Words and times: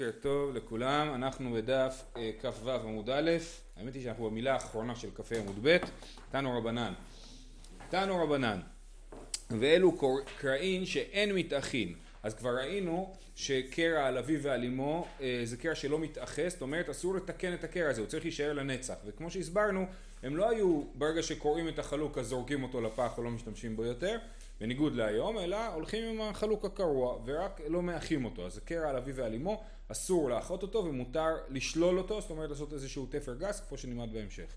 בוקר 0.00 0.18
טוב 0.20 0.56
לכולם, 0.56 1.14
אנחנו 1.14 1.52
בדף 1.52 2.04
אה, 2.16 2.30
כ"ו 2.40 2.70
עמוד 2.70 3.10
א', 3.10 3.30
האמת 3.76 3.94
היא 3.94 4.02
שאנחנו 4.02 4.30
במילה 4.30 4.52
האחרונה 4.52 4.96
של 4.96 5.08
כ"ה 5.14 5.38
עמוד 5.38 5.58
ב', 5.62 5.76
תנו 6.30 6.58
רבנן. 6.58 6.92
תנו 7.88 8.22
רבנן, 8.22 8.60
ואלו 9.50 9.98
קרעין 10.40 10.86
שאין 10.86 11.34
מתאחין. 11.34 11.94
אז 12.22 12.34
כבר 12.34 12.56
ראינו 12.56 13.14
שקרע 13.34 14.06
על 14.06 14.18
אביו 14.18 14.42
ועל 14.42 14.64
אמו 14.64 15.06
אה, 15.20 15.40
זה 15.44 15.56
קרע 15.56 15.74
שלא 15.74 15.98
מתאחס, 15.98 16.52
זאת 16.52 16.62
אומרת 16.62 16.88
אסור 16.88 17.14
לתקן 17.14 17.54
את 17.54 17.64
הקרע 17.64 17.90
הזה, 17.90 18.00
הוא 18.00 18.08
צריך 18.08 18.24
להישאר 18.24 18.52
לנצח. 18.52 18.94
וכמו 19.06 19.30
שהסברנו, 19.30 19.86
הם 20.22 20.36
לא 20.36 20.50
היו 20.50 20.82
ברגע 20.94 21.22
שקוראים 21.22 21.68
את 21.68 21.78
החלוק 21.78 22.18
אז 22.18 22.26
זורקים 22.26 22.62
אותו 22.62 22.80
לפח 22.80 23.18
או 23.18 23.22
לא 23.22 23.30
משתמשים 23.30 23.76
בו 23.76 23.84
יותר, 23.84 24.18
בניגוד 24.60 24.94
להיום, 24.94 25.38
אלא 25.38 25.74
הולכים 25.74 26.04
עם 26.04 26.20
החלוק 26.20 26.64
הקרוע 26.64 27.18
ורק 27.24 27.60
לא 27.68 27.82
מאחים 27.82 28.24
אותו. 28.24 28.46
אז 28.46 28.54
זה 28.54 28.60
קרע 28.60 28.90
על 28.90 28.96
אביו 28.96 29.14
ועל 29.14 29.34
אמו, 29.34 29.64
אסור 29.88 30.30
לאחות 30.30 30.62
אותו 30.62 30.84
ומותר 30.84 31.36
לשלול 31.48 31.98
אותו, 31.98 32.20
זאת 32.20 32.30
אומרת 32.30 32.50
לעשות 32.50 32.72
איזשהו 32.72 33.06
תפר 33.10 33.34
גס, 33.34 33.60
כמו 33.68 33.78
שנלמד 33.78 34.12
בהמשך. 34.12 34.54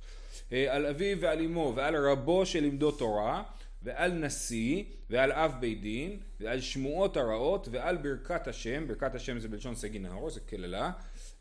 אה, 0.52 0.76
על 0.76 0.86
אביו 0.86 1.22
ועל 1.22 1.42
אמו 1.42 1.74
ועל 1.76 1.96
רבו 1.96 2.46
שלימדו 2.46 2.92
תורה 2.92 3.44
ועל 3.84 4.12
נשיא 4.12 4.84
ועל 5.10 5.32
אב 5.32 5.54
בית 5.60 5.82
דין 5.82 6.20
ועל 6.40 6.62
שמועות 6.62 7.18
הרעות 7.18 7.68
ועל 7.72 7.98
ברכת 7.98 8.48
השם, 8.48 8.88
ברכת 8.88 9.16
השם 9.16 9.40
זה 9.40 9.48
בלשון 9.48 9.76
סגי 9.76 10.00
נהור, 10.00 10.30
זה 10.30 10.40
קללה, 10.40 10.92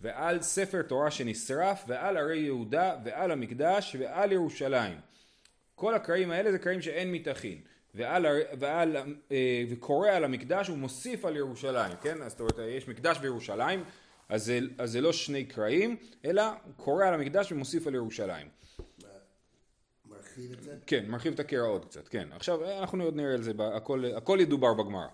ועל 0.00 0.42
ספר 0.42 0.82
תורה 0.82 1.10
שנשרף 1.10 1.84
ועל 1.88 2.16
ערי 2.16 2.38
יהודה 2.38 2.96
ועל 3.04 3.30
המקדש 3.30 3.96
ועל 3.98 4.32
ירושלים. 4.32 4.98
כל 5.74 5.94
הקרעים 5.94 6.30
האלה 6.30 6.52
זה 6.52 6.58
קרעים 6.58 6.82
שאין 6.82 7.12
מתאחין. 7.12 7.58
ועל, 7.98 8.26
ועל, 8.58 8.96
אה, 9.32 9.64
וקורא 9.70 10.08
על 10.08 10.24
המקדש 10.24 10.70
ומוסיף 10.70 11.24
על 11.24 11.36
ירושלים, 11.36 11.92
כן? 12.02 12.22
אז 12.22 12.30
זאת 12.30 12.40
אומרת, 12.40 12.58
יש 12.58 12.88
מקדש 12.88 13.18
בירושלים, 13.18 13.84
אז 14.28 14.44
זה, 14.44 14.60
אז 14.78 14.92
זה 14.92 15.00
לא 15.00 15.12
שני 15.12 15.44
קרעים, 15.44 15.96
אלא 16.24 16.42
קורא 16.76 17.06
על 17.06 17.14
המקדש 17.14 17.52
ומוסיף 17.52 17.86
על 17.86 17.94
ירושלים. 17.94 18.48
מרחיב 20.10 20.52
את 20.52 20.62
זה? 20.62 20.74
כן, 20.86 21.04
מרחיב 21.08 21.32
את 21.32 21.40
הקרע 21.40 21.66
עוד 21.66 21.84
קצת, 21.84 22.08
כן. 22.08 22.28
עכשיו, 22.32 22.78
אנחנו 22.80 23.04
עוד 23.04 23.16
נראה 23.16 23.34
על 23.34 23.42
זה, 23.42 23.52
הכל, 23.74 24.04
הכל 24.16 24.38
ידובר 24.40 24.74
בגמרא. 24.74 25.06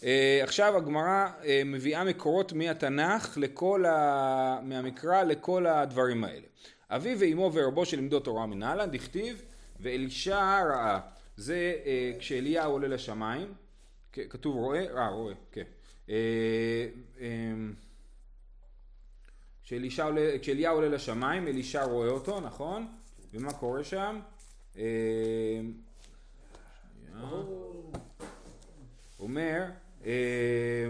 Uh, 0.00 0.04
עכשיו 0.42 0.76
הגמרא 0.76 1.28
uh, 1.42 1.46
מביאה 1.64 2.04
מקורות 2.04 2.52
מהתנ"ך 2.52 3.38
לכל 3.40 3.84
ה... 3.84 4.58
מהמקרא 4.62 5.22
לכל 5.22 5.66
הדברים 5.66 6.24
האלה. 6.24 6.46
אבי 6.90 7.14
ואמו 7.18 7.50
ורבו 7.54 7.84
שלימדו 7.84 8.20
תורה 8.20 8.46
מנהלן, 8.46 8.90
דכתיב 8.90 9.42
ואלישע 9.80 10.62
ראה 10.62 11.00
זה 11.36 11.76
אה, 11.86 12.12
כשאליהו 12.18 12.72
עולה 12.72 12.88
לשמיים, 12.88 13.54
כתוב 14.12 14.56
רואה, 14.56 14.86
אה 14.96 15.08
רואה, 15.08 15.34
כן. 15.52 15.64
אה, 16.08 16.88
אה, 17.20 17.54
כשאליהו 20.40 20.74
עולה 20.76 20.88
לשמיים, 20.88 21.48
אלישע 21.48 21.84
רואה 21.84 22.08
אותו, 22.08 22.40
נכון? 22.40 22.86
ומה 23.34 23.52
קורה 23.52 23.84
שם? 23.84 24.20
אה, 24.78 24.82
אומר, 29.20 29.64
אה, 30.06 30.86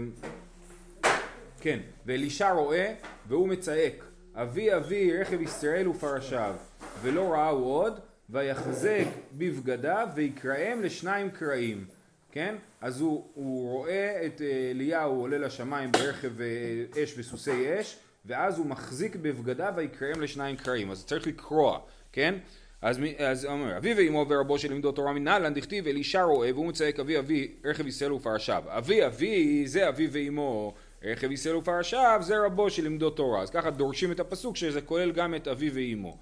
כן, 1.59 1.79
ואלישע 2.05 2.51
רואה 2.51 2.93
והוא 3.27 3.47
מצעק, 3.47 3.93
אבי 4.35 4.75
אבי 4.75 5.17
רכב 5.17 5.41
ישראל 5.41 5.87
ופרשיו, 5.87 6.55
ולא 7.01 7.33
ראהו 7.33 7.63
עוד, 7.63 7.99
ויחזק 8.29 9.05
בבגדיו 9.37 10.07
ויקראם 10.15 10.81
לשניים 10.81 11.29
קרעים, 11.29 11.85
כן? 12.31 12.55
אז 12.81 13.01
הוא, 13.01 13.27
הוא 13.33 13.71
רואה 13.71 14.25
את 14.25 14.41
אה, 14.41 14.71
אליהו 14.71 15.19
עולה 15.19 15.37
לשמיים 15.37 15.91
ברכב 15.91 16.41
אה, 16.41 17.03
אש 17.03 17.13
וסוסי 17.17 17.79
אש 17.79 17.97
ואז 18.25 18.57
הוא 18.57 18.65
מחזיק 18.65 19.15
בבגדיו 19.15 19.73
ויקראם 19.75 20.21
לשניים 20.21 20.55
קרעים, 20.55 20.91
אז 20.91 21.05
צריך 21.05 21.27
לקרוע, 21.27 21.79
כן? 22.11 22.35
אז, 22.81 22.99
אז 23.17 23.45
אומר, 23.45 23.77
אבי 23.77 23.93
ואמו 23.97 24.25
ורבו 24.29 24.59
שלימדו 24.59 24.91
תורה 24.91 25.13
מנהלן 25.13 25.53
דכתיב 25.53 25.87
אלישע 25.87 26.21
רואה 26.21 26.53
והוא 26.53 26.65
מצייק 26.65 26.99
אבי 26.99 27.19
אבי 27.19 27.51
רכב 27.65 27.87
ישראל 27.87 28.13
ופרשיו. 28.13 28.63
אבי 28.67 29.05
אבי 29.05 29.67
זה 29.67 29.89
אבי 29.89 30.07
ואמו 30.11 30.73
רכב 31.03 31.31
ישראל 31.31 31.55
ופרשיו 31.55 32.19
זה 32.21 32.35
רבו 32.45 32.69
שלימדו 32.69 33.09
תורה. 33.09 33.41
אז 33.41 33.49
ככה 33.49 33.69
דורשים 33.69 34.11
את 34.11 34.19
הפסוק 34.19 34.55
שזה 34.55 34.81
כולל 34.81 35.11
גם 35.11 35.35
את 35.35 35.47
אבי 35.47 35.69
ואמו. 35.69 36.17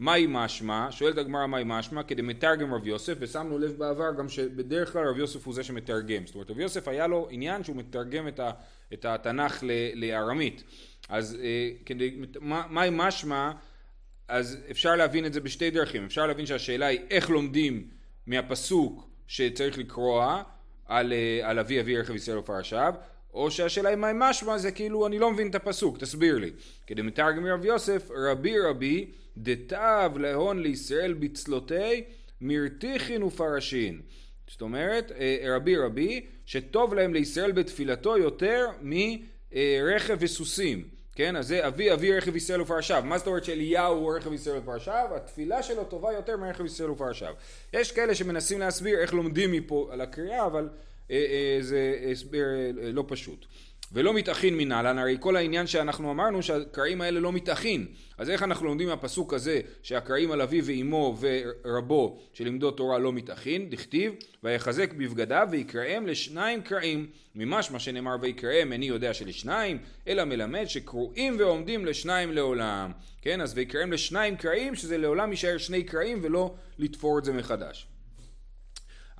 מהי 0.00 0.26
משמע? 0.28 0.86
שואלת 0.90 1.18
הגמרא 1.18 1.46
מהי 1.46 1.64
משמע? 1.66 2.02
כדי 2.02 2.22
מתרגם 2.22 2.74
רב 2.74 2.86
יוסף, 2.86 3.14
ושמנו 3.20 3.58
לב 3.58 3.72
בעבר 3.78 4.12
גם 4.18 4.28
שבדרך 4.28 4.92
כלל 4.92 5.08
רב 5.08 5.18
יוסף 5.18 5.46
הוא 5.46 5.54
זה 5.54 5.62
שמתרגם. 5.62 6.26
זאת 6.26 6.34
אומרת, 6.34 6.50
רב 6.50 6.60
יוסף 6.60 6.88
היה 6.88 7.06
לו 7.06 7.28
עניין 7.30 7.64
שהוא 7.64 7.76
מתרגם 7.76 8.28
את, 8.28 8.40
ה, 8.40 8.50
את 8.92 9.04
התנ"ך 9.04 9.64
לארמית. 9.94 10.62
אז 11.08 11.38
אה, 11.42 11.70
כדי, 11.86 12.20
מהי 12.70 12.90
משמע? 12.92 13.52
אז 14.28 14.58
אפשר 14.70 14.96
להבין 14.96 15.26
את 15.26 15.32
זה 15.32 15.40
בשתי 15.40 15.70
דרכים. 15.70 16.04
אפשר 16.04 16.26
להבין 16.26 16.46
שהשאלה 16.46 16.86
היא 16.86 17.00
איך 17.10 17.30
לומדים 17.30 17.88
מהפסוק 18.26 19.10
שצריך 19.26 19.78
לקרוע 19.78 20.42
על, 20.86 21.12
אה, 21.12 21.50
על 21.50 21.58
אבי 21.58 21.80
אבי 21.80 21.98
רכב 21.98 22.14
ישראל 22.14 22.38
ופרשיו, 22.38 22.94
או 23.34 23.50
שהשאלה 23.50 23.88
היא 23.88 23.96
מה 23.96 24.12
משמע 24.14 24.58
זה 24.58 24.70
כאילו 24.70 25.06
אני 25.06 25.18
לא 25.18 25.30
מבין 25.30 25.50
את 25.50 25.54
הפסוק, 25.54 25.98
תסביר 25.98 26.38
לי. 26.38 26.50
כדי 26.86 27.02
מתרגם 27.02 27.46
רב 27.46 27.64
יוסף, 27.64 28.10
רבי 28.16 28.60
רבי 28.60 29.10
דתב 29.36 30.12
להון 30.16 30.62
לישראל 30.62 31.12
בצלותי 31.12 32.04
מרתיחין 32.40 33.22
ופרשין. 33.22 34.00
זאת 34.48 34.62
אומרת, 34.62 35.12
אה, 35.12 35.54
רבי 35.56 35.76
רבי, 35.76 36.26
שטוב 36.46 36.94
להם 36.94 37.14
לישראל 37.14 37.52
בתפילתו 37.52 38.18
יותר 38.18 38.66
מרכב 38.82 40.16
וסוסים. 40.20 40.84
כן, 41.14 41.36
אז 41.36 41.48
זה 41.48 41.66
אבי 41.66 41.92
אבי 41.92 42.16
רכב 42.16 42.36
ישראל 42.36 42.60
ופרשיו. 42.60 43.02
מה 43.06 43.18
זאת 43.18 43.26
אומרת 43.26 43.44
שאליהו 43.44 43.96
הוא 43.96 44.16
רכב 44.16 44.32
ישראל 44.32 44.58
ופרשיו? 44.58 45.08
התפילה 45.16 45.62
שלו 45.62 45.84
טובה 45.84 46.12
יותר 46.12 46.36
מרכב 46.36 46.64
ישראל 46.64 46.90
ופרשיו. 46.90 47.34
יש 47.72 47.92
כאלה 47.92 48.14
שמנסים 48.14 48.60
להסביר 48.60 48.98
איך 48.98 49.14
לומדים 49.14 49.52
מפה 49.52 49.88
על 49.92 50.00
הקריאה, 50.00 50.46
אבל 50.46 50.68
זה 51.60 51.96
הסבר 52.10 52.44
אה, 52.82 52.92
לא 52.92 53.04
פשוט. 53.08 53.46
ולא 53.92 54.14
מתאכין 54.14 54.56
מנהלן, 54.56 54.98
הרי 54.98 55.16
כל 55.20 55.36
העניין 55.36 55.66
שאנחנו 55.66 56.10
אמרנו 56.10 56.42
שהקרעים 56.42 57.00
האלה 57.00 57.20
לא 57.20 57.32
מתאכין. 57.32 57.86
אז 58.18 58.30
איך 58.30 58.42
אנחנו 58.42 58.66
לומדים 58.66 58.88
מהפסוק 58.88 59.34
הזה 59.34 59.60
שהקרעים 59.82 60.32
על 60.32 60.40
אביו 60.40 60.64
ואימו 60.64 61.16
ורבו 61.20 62.20
שלימדו 62.32 62.70
תורה 62.70 62.98
לא 62.98 63.12
מתאכין? 63.12 63.70
דכתיב 63.70 64.12
ויחזק 64.42 64.92
בבגדיו 64.92 65.48
ויקראם 65.50 66.06
לשניים 66.06 66.62
קרעים. 66.62 67.06
ממש 67.34 67.70
מה 67.70 67.78
שנאמר 67.78 68.16
ויקראם 68.20 68.72
איני 68.72 68.86
יודע 68.86 69.14
שלשניים, 69.14 69.78
אלא 70.08 70.24
מלמד 70.24 70.64
שקרועים 70.64 71.36
ועומדים 71.38 71.86
לשניים 71.86 72.32
לעולם. 72.32 72.92
כן, 73.22 73.40
אז 73.40 73.52
ויקראם 73.54 73.92
לשניים 73.92 74.36
קרעים 74.36 74.74
שזה 74.74 74.98
לעולם 74.98 75.30
יישאר 75.30 75.58
שני 75.58 75.82
קרעים 75.82 76.18
ולא 76.22 76.54
לתפור 76.78 77.18
את 77.18 77.24
זה 77.24 77.32
מחדש. 77.32 77.89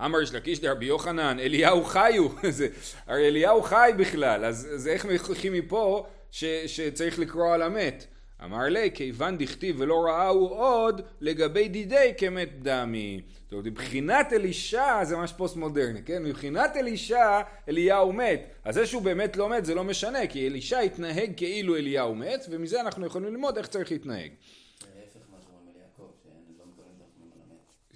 אמר 0.05 0.23
יש 0.23 0.35
לקיש 0.35 0.61
דרבי 0.61 0.87
יוחנן, 0.87 1.39
אליהו 1.39 1.85
חיו, 1.85 2.29
הרי 3.07 3.29
אליהו 3.29 3.63
חי 3.63 3.91
בכלל, 3.99 4.45
אז, 4.45 4.69
אז 4.75 4.89
איך 4.89 5.07
מוכיחים 5.07 5.53
מפה 5.53 6.07
ש, 6.31 6.45
שצריך 6.45 7.19
לקרוא 7.19 7.55
על 7.55 7.63
המת? 7.63 8.07
אמר 8.45 8.63
לי, 8.63 8.91
כיוון 8.95 9.39
דכתיב 9.39 9.77
ולא 9.79 10.05
ראהו 10.05 10.49
עוד, 10.49 11.01
לגבי 11.21 11.69
דידי 11.69 12.13
כמת 12.19 12.63
דמי. 12.63 13.21
זאת 13.45 13.53
אומרת, 13.53 13.67
מבחינת 13.67 14.33
אלישע 14.33 15.05
זה 15.05 15.17
ממש 15.17 15.33
פוסט 15.33 15.57
מודרני, 15.57 16.03
כן? 16.03 16.23
מבחינת 16.23 16.77
אלישע, 16.77 17.41
אליהו 17.69 18.13
מת. 18.13 18.41
אז 18.65 18.75
זה 18.75 18.87
שהוא 18.87 19.03
באמת 19.03 19.37
לא 19.37 19.49
מת 19.49 19.65
זה 19.65 19.75
לא 19.75 19.85
משנה, 19.85 20.27
כי 20.27 20.47
אלישע 20.47 20.79
התנהג 20.79 21.33
כאילו 21.37 21.77
אליהו 21.77 22.15
מת, 22.15 22.47
ומזה 22.51 22.81
אנחנו 22.81 23.07
יכולים 23.07 23.29
ללמוד 23.29 23.57
איך 23.57 23.67
צריך 23.67 23.93
להתנהג. 23.93 24.31
לא 24.31 24.87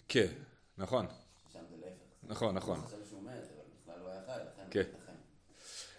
כן, 0.08 0.26
נכון. 0.78 1.23
נכון, 2.28 2.54
נכון. 2.54 2.80
כן. 4.70 4.82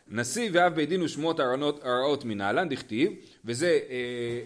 נשיא 0.08 0.50
ואב 0.54 0.76
בית 0.76 0.90
דין 0.90 1.02
ושמועות 1.02 1.40
הרעות 1.40 2.26
מנהלן 2.26 2.70
דכתיב 2.70 3.14
וזה 3.46 3.68
אה, 3.68 3.78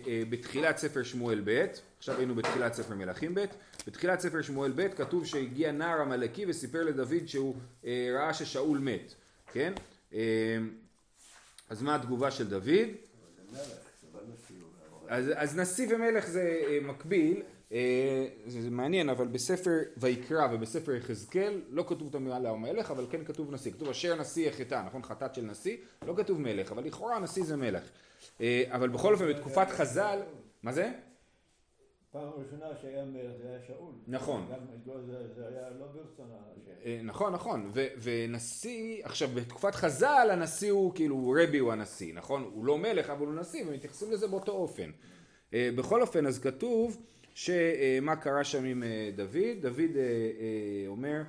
אה, 0.08 0.24
בתחילת 0.30 0.78
ספר 0.78 1.04
שמואל 1.04 1.42
ב' 1.46 1.66
עכשיו 1.98 2.18
היינו 2.18 2.36
בתחילת 2.36 2.74
ספר 2.74 2.96
מלכים 2.96 3.36
ב' 3.36 3.46
בתחילת 3.88 4.20
ספר 4.20 4.42
שמואל 4.42 4.72
ב' 4.76 4.88
כתוב 4.88 5.26
שהגיע 5.26 5.72
נער 5.72 6.02
עמלקי 6.02 6.46
וסיפר 6.48 6.84
לדוד 6.84 7.28
שהוא 7.28 7.56
אה, 7.86 8.10
ראה 8.14 8.34
ששאול 8.34 8.78
מת 8.78 9.14
כן 9.54 9.74
אז 11.70 11.82
מה 11.82 11.96
התגובה 11.96 12.32
של 12.32 12.50
דוד 12.50 12.70
אז, 15.08 15.32
אז 15.36 15.58
נשיא 15.58 15.96
ומלך 15.96 16.28
זה 16.28 16.62
מקביל 16.82 17.42
זה, 17.69 18.62
זה 18.62 18.69
מעניין, 18.69 19.10
אבל 19.10 19.27
בספר 19.27 19.77
ויקרא 19.98 20.48
ובספר 20.51 20.92
יחזקאל 20.95 21.62
לא 21.69 21.86
כתוב 21.88 22.07
את 22.10 22.16
המילה 22.16 22.50
המלך, 22.50 22.92
אבל 22.92 23.06
כן 23.10 23.24
כתוב 23.25 23.51
נשיא. 23.51 23.71
כתוב 23.71 23.89
אשר 23.89 24.16
נשיא 24.16 24.48
יחטא, 24.48 24.83
נכון? 24.86 25.04
חטאת 25.04 25.36
של 25.36 25.42
נשיא, 25.42 25.77
לא 26.07 26.13
כתוב 26.18 26.42
מלך, 26.42 26.71
אבל 26.71 26.83
לכאורה 26.83 27.19
נשיא 27.19 27.44
זה 27.44 27.57
מלך. 27.57 27.83
אה, 28.42 28.63
אבל 28.68 28.89
בכל 28.89 29.13
אופן 29.13 29.30
בתקופת 29.30 29.68
חז"ל, 29.69 30.19
מה 30.63 30.71
זה? 30.71 30.92
פעם 32.12 32.30
ראשונה 32.38 32.66
שהיה 32.81 33.06
מלך 33.06 33.31
זה 33.42 33.50
היה 33.50 33.60
שאול. 33.68 33.94
נכון. 34.07 34.45
גם 34.51 34.92
זה, 35.36 35.48
היה 35.48 35.69
לא 35.69 35.86
ברצון 35.86 36.30
השם. 36.31 36.72
אה, 36.86 37.00
נכון, 37.04 37.33
נכון, 37.33 37.72
ו- 37.74 37.88
ונשיא, 38.01 39.06
עכשיו 39.06 39.30
בתקופת 39.33 39.75
חז"ל 39.75 40.30
הנשיא 40.31 40.72
הוא 40.72 40.95
כאילו, 40.95 41.36
רבי 41.44 41.57
הוא 41.57 41.72
הנשיא, 41.72 42.13
נכון? 42.13 42.50
הוא 42.54 42.65
לא 42.65 42.77
מלך 42.77 43.10
אבל 43.10 43.25
הוא 43.25 43.36
נשיא 43.36 43.63
ומתייחסים 43.68 44.12
לזה 44.12 44.27
באותו 44.27 44.51
אופן. 44.51 44.92
אה, 45.54 45.69
בכל 45.75 46.01
אופן 46.01 46.25
אז 46.25 46.39
כתוב 46.39 46.98
שמה 47.39 48.15
קרה 48.15 48.44
שם 48.44 48.65
עם 48.65 48.83
אה, 48.83 49.09
דוד, 49.15 49.62
דוד 49.62 49.80
אה, 49.95 50.01
אה, 50.01 50.88
אומר 50.88 51.21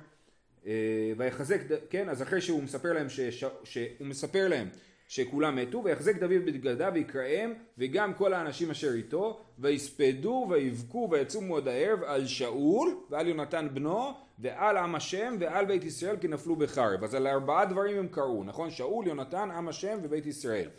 ויחזק, 1.17 1.61
כן, 1.89 2.09
אז 2.09 2.21
אחרי 2.21 2.41
שהוא 2.41 2.63
מספר 2.63 2.93
להם, 2.93 3.09
שש- 3.09 3.43
שהוא 3.63 4.07
מספר 4.07 4.47
להם 4.47 4.67
שכולם 5.07 5.55
מתו, 5.55 5.83
ויחזק 5.83 6.19
דוד 6.19 6.45
בגדיו 6.45 6.91
ויקראם 6.93 7.53
וגם 7.77 8.13
כל 8.13 8.33
האנשים 8.33 8.71
אשר 8.71 8.93
איתו, 8.93 9.39
ויספדו 9.59 10.47
ויבכו 10.49 11.07
ויצומו 11.11 11.57
עד 11.57 11.67
הערב 11.67 12.03
על 12.03 12.27
שאול 12.27 12.95
ועל 13.09 13.27
יונתן 13.27 13.67
בנו 13.73 14.11
ועל 14.39 14.77
עם 14.77 14.95
השם 14.95 15.35
ועל 15.39 15.65
בית 15.65 15.83
ישראל 15.83 16.17
כי 16.17 16.27
נפלו 16.27 16.55
בחרב. 16.55 17.03
אז 17.03 17.15
על 17.15 17.27
ארבעה 17.27 17.65
דברים 17.65 17.97
הם 17.97 18.07
קראו, 18.07 18.43
נכון? 18.43 18.71
שאול, 18.71 19.07
יונתן, 19.07 19.51
עם 19.51 19.67
השם 19.67 19.97
ובית 20.03 20.25
ישראל. 20.25 20.69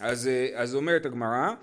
אז, 0.00 0.30
אז 0.54 0.74
אומרת 0.74 1.06
הגמרא, 1.06 1.54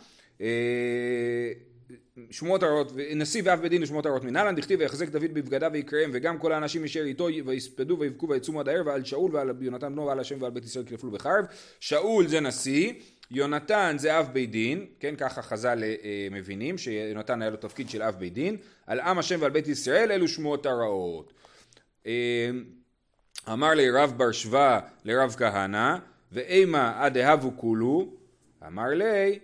שמות 2.31 2.63
הרעות, 2.63 2.91
נשיא 3.15 3.41
ואב 3.45 3.61
בית 3.61 3.71
דין 3.71 3.83
ושמות 3.83 4.05
הרעות 4.05 4.23
מנהלן, 4.23 4.55
דכתיב 4.55 4.79
ויחזק 4.79 5.09
דוד 5.09 5.33
בבגדיו 5.33 5.69
ויקראם 5.73 6.09
וגם 6.13 6.37
כל 6.37 6.51
האנשים 6.51 6.83
אשר 6.83 7.03
איתו 7.03 7.27
ויספדו 7.45 7.99
ויבכו 7.99 8.29
ויצומו 8.29 8.59
עד 8.59 8.69
הערב 8.69 8.87
ועל 8.87 9.03
שאול 9.03 9.35
ועל 9.35 9.51
יונתן 9.61 9.93
בנו 9.93 10.05
ועל 10.05 10.19
השם 10.19 10.41
ועל 10.41 10.51
בית 10.51 10.65
ישראל 10.65 10.85
כי 10.85 10.93
נפלו 10.93 11.11
בחרב. 11.11 11.45
שאול 11.79 12.27
זה 12.27 12.39
נשיא, 12.39 12.93
יונתן 13.31 13.95
זה 13.99 14.19
אב 14.19 14.29
בית 14.33 14.51
דין, 14.51 14.85
כן 14.99 15.15
ככה 15.15 15.41
חז"ל 15.41 15.83
אה, 15.83 16.27
מבינים 16.31 16.77
שיונתן 16.77 17.41
היה 17.41 17.51
לו 17.51 17.57
תפקיד 17.57 17.89
של 17.89 18.01
אב 18.01 18.15
בית 18.19 18.33
דין, 18.33 18.57
על 18.87 18.99
עם 18.99 19.19
השם 19.19 19.41
ועל 19.41 19.51
בית 19.51 19.67
ישראל 19.67 20.11
אלו 20.11 20.27
שמות 20.27 20.65
הרעות. 20.65 21.33
אה, 22.07 22.49
אמר 23.53 23.73
לי 23.73 23.89
רב 23.89 24.13
בר 24.17 24.31
שבא 24.31 24.79
לרב 25.05 25.35
כהנא 25.37 25.95
ואימה 26.31 26.93
עד 27.03 27.17
אהבו 27.17 27.51
כולו 27.55 28.13
אמר 28.67 28.89
לי 28.89 29.39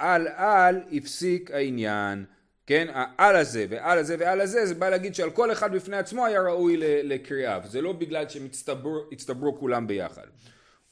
על 0.00 0.28
על 0.28 0.80
הפסיק 0.92 1.50
העניין. 1.50 2.24
כן? 2.66 2.86
העל 2.92 3.36
הזה 3.36 3.66
ועל 3.68 3.98
הזה 3.98 4.16
ועל 4.18 4.40
הזה 4.40 4.66
זה 4.66 4.74
בא 4.74 4.88
להגיד 4.88 5.14
שעל 5.14 5.30
כל 5.30 5.52
אחד 5.52 5.72
בפני 5.72 5.96
עצמו 5.96 6.26
היה 6.26 6.42
ראוי 6.42 6.76
לקריאה 7.02 7.58
וזה 7.64 7.80
לא 7.80 7.92
בגלל 7.92 8.28
שהם 8.28 8.48
הצטברו, 9.12 9.58
כולם 9.58 9.86
ביחד. 9.86 10.26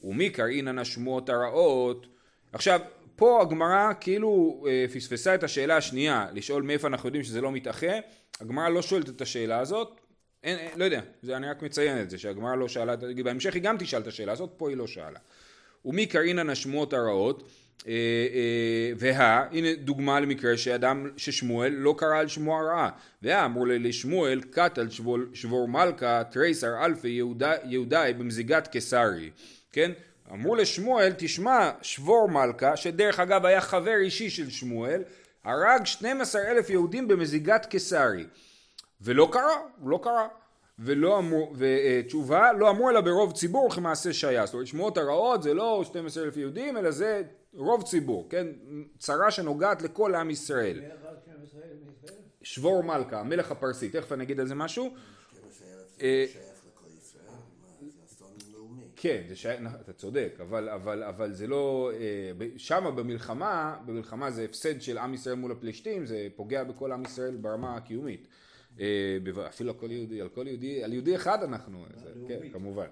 ומי 0.01 0.29
קראינן 0.29 0.79
השמועות 0.79 1.29
הרעות? 1.29 2.07
עכשיו 2.53 2.79
פה 3.15 3.41
הגמרא 3.41 3.91
כאילו 3.99 4.63
אה, 4.67 4.85
פספסה 4.93 5.35
את 5.35 5.43
השאלה 5.43 5.77
השנייה 5.77 6.27
לשאול 6.33 6.63
מאיפה 6.63 6.87
אנחנו 6.87 7.07
יודעים 7.07 7.23
שזה 7.23 7.41
לא 7.41 7.51
מתאחה. 7.51 7.99
הגמרא 8.41 8.69
לא 8.69 8.81
שואלת 8.81 9.09
את 9.09 9.21
השאלה 9.21 9.59
הזאת. 9.59 10.01
אין, 10.43 10.57
אין, 10.57 10.79
לא 10.79 10.85
יודע, 10.85 11.01
זה, 11.21 11.37
אני 11.37 11.49
רק 11.49 11.61
מציין 11.61 12.01
את 12.01 12.09
זה, 12.09 12.17
שהגמרא 12.17 12.55
לא 12.55 12.67
שאלה, 12.67 12.95
בהמשך 13.23 13.53
היא 13.53 13.61
גם 13.61 13.77
תשאל 13.77 14.01
את 14.01 14.07
השאלה 14.07 14.31
הזאת, 14.31 14.49
פה 14.57 14.69
היא 14.69 14.77
לא 14.77 14.87
שאלה. 14.87 15.19
ומי 15.85 16.05
קרינן 16.05 16.49
השמועות 16.49 16.93
הרעות, 16.93 17.43
והא, 18.97 19.43
הנה 19.51 19.73
דוגמה 19.75 20.19
למקרה 20.19 20.57
שאדם, 20.57 21.09
ששמואל 21.17 21.73
לא 21.73 21.95
קרא 21.97 22.17
על 22.17 22.27
שמו 22.27 22.59
הרעה, 22.59 22.89
והא 23.21 23.45
אמרו 23.45 23.65
לשמואל 23.65 24.41
קט 24.41 24.77
על 24.77 24.87
שבור 25.33 25.67
מלכה 25.67 26.23
תריסר 26.31 26.85
אלפי 26.85 27.09
יהודה, 27.09 27.53
יהודאי 27.63 28.13
במזיגת 28.13 28.67
קיסרי, 28.67 29.29
כן? 29.71 29.91
אמרו 30.31 30.55
לשמואל 30.55 31.13
תשמע 31.17 31.71
שבור 31.81 32.29
מלכה, 32.29 32.77
שדרך 32.77 33.19
אגב 33.19 33.45
היה 33.45 33.61
חבר 33.61 33.95
אישי 34.01 34.29
של 34.29 34.49
שמואל, 34.49 35.01
הרג 35.43 35.85
12 35.85 36.41
אלף 36.41 36.69
יהודים 36.69 37.07
במזיגת 37.07 37.65
קיסרי. 37.65 38.25
ולא 39.01 39.29
קרה, 39.31 39.55
הוא 39.79 39.89
לא 39.89 39.99
קרה. 40.03 40.27
ולא 40.79 41.17
אמרו, 41.17 41.53
ותשובה, 41.57 42.53
לא 42.53 42.69
אמרו 42.69 42.89
אלא 42.89 43.01
ברוב 43.01 43.33
ציבור 43.33 43.65
וכמעשה 43.65 44.13
שהיה. 44.13 44.45
זאת 44.45 44.53
אומרת, 44.53 44.67
שמועות 44.67 44.97
הרעות 44.97 45.43
זה 45.43 45.53
לא 45.53 45.81
12 45.85 46.23
אלף 46.23 46.37
יהודים, 46.37 46.77
אלא 46.77 46.91
זה 46.91 47.21
רוב 47.53 47.83
ציבור, 47.83 48.27
כן? 48.29 48.47
צרה 48.97 49.31
שנוגעת 49.31 49.81
לכל 49.81 50.15
עם 50.15 50.29
ישראל. 50.29 50.81
שבור 52.41 52.83
מלכה, 52.83 53.19
המלך 53.19 53.51
הפרסי, 53.51 53.89
תכף 53.89 54.11
אני 54.11 54.23
אגיד 54.23 54.39
על 54.39 54.47
זה 54.47 54.55
משהו. 54.55 54.93
12,000 55.31 56.01
אה, 56.01 56.25
זה 56.27 56.33
שייך. 56.35 56.49
כן, 58.95 59.21
זה 59.29 59.35
שי... 59.35 59.49
אתה 59.81 59.93
צודק, 59.93 60.33
אבל, 60.41 60.69
אבל, 60.69 61.03
אבל 61.03 61.33
זה 61.33 61.47
לא... 61.47 61.91
שם 62.57 62.93
במלחמה, 62.95 63.77
במלחמה 63.85 64.31
זה 64.31 64.43
הפסד 64.43 64.81
של 64.81 64.97
עם 64.97 65.13
ישראל 65.13 65.35
מול 65.35 65.51
הפלישתים, 65.51 66.05
זה 66.05 66.27
פוגע 66.35 66.63
בכל 66.63 66.91
עם 66.91 67.05
ישראל 67.05 67.35
ברמה 67.35 67.75
הקיומית. 67.75 68.27
אה, 68.79 69.17
אפילו 69.47 69.69
על 69.69 69.77
כל 69.77 69.91
יהודי, 69.91 70.21
על 70.21 70.29
כל 70.29 70.47
יהודי, 70.47 70.83
על 70.83 70.93
יהודי 70.93 71.15
אחד 71.15 71.43
אנחנו, 71.43 71.85
זה, 72.03 72.09
כן. 72.27 72.49
כמובן. 72.53 72.85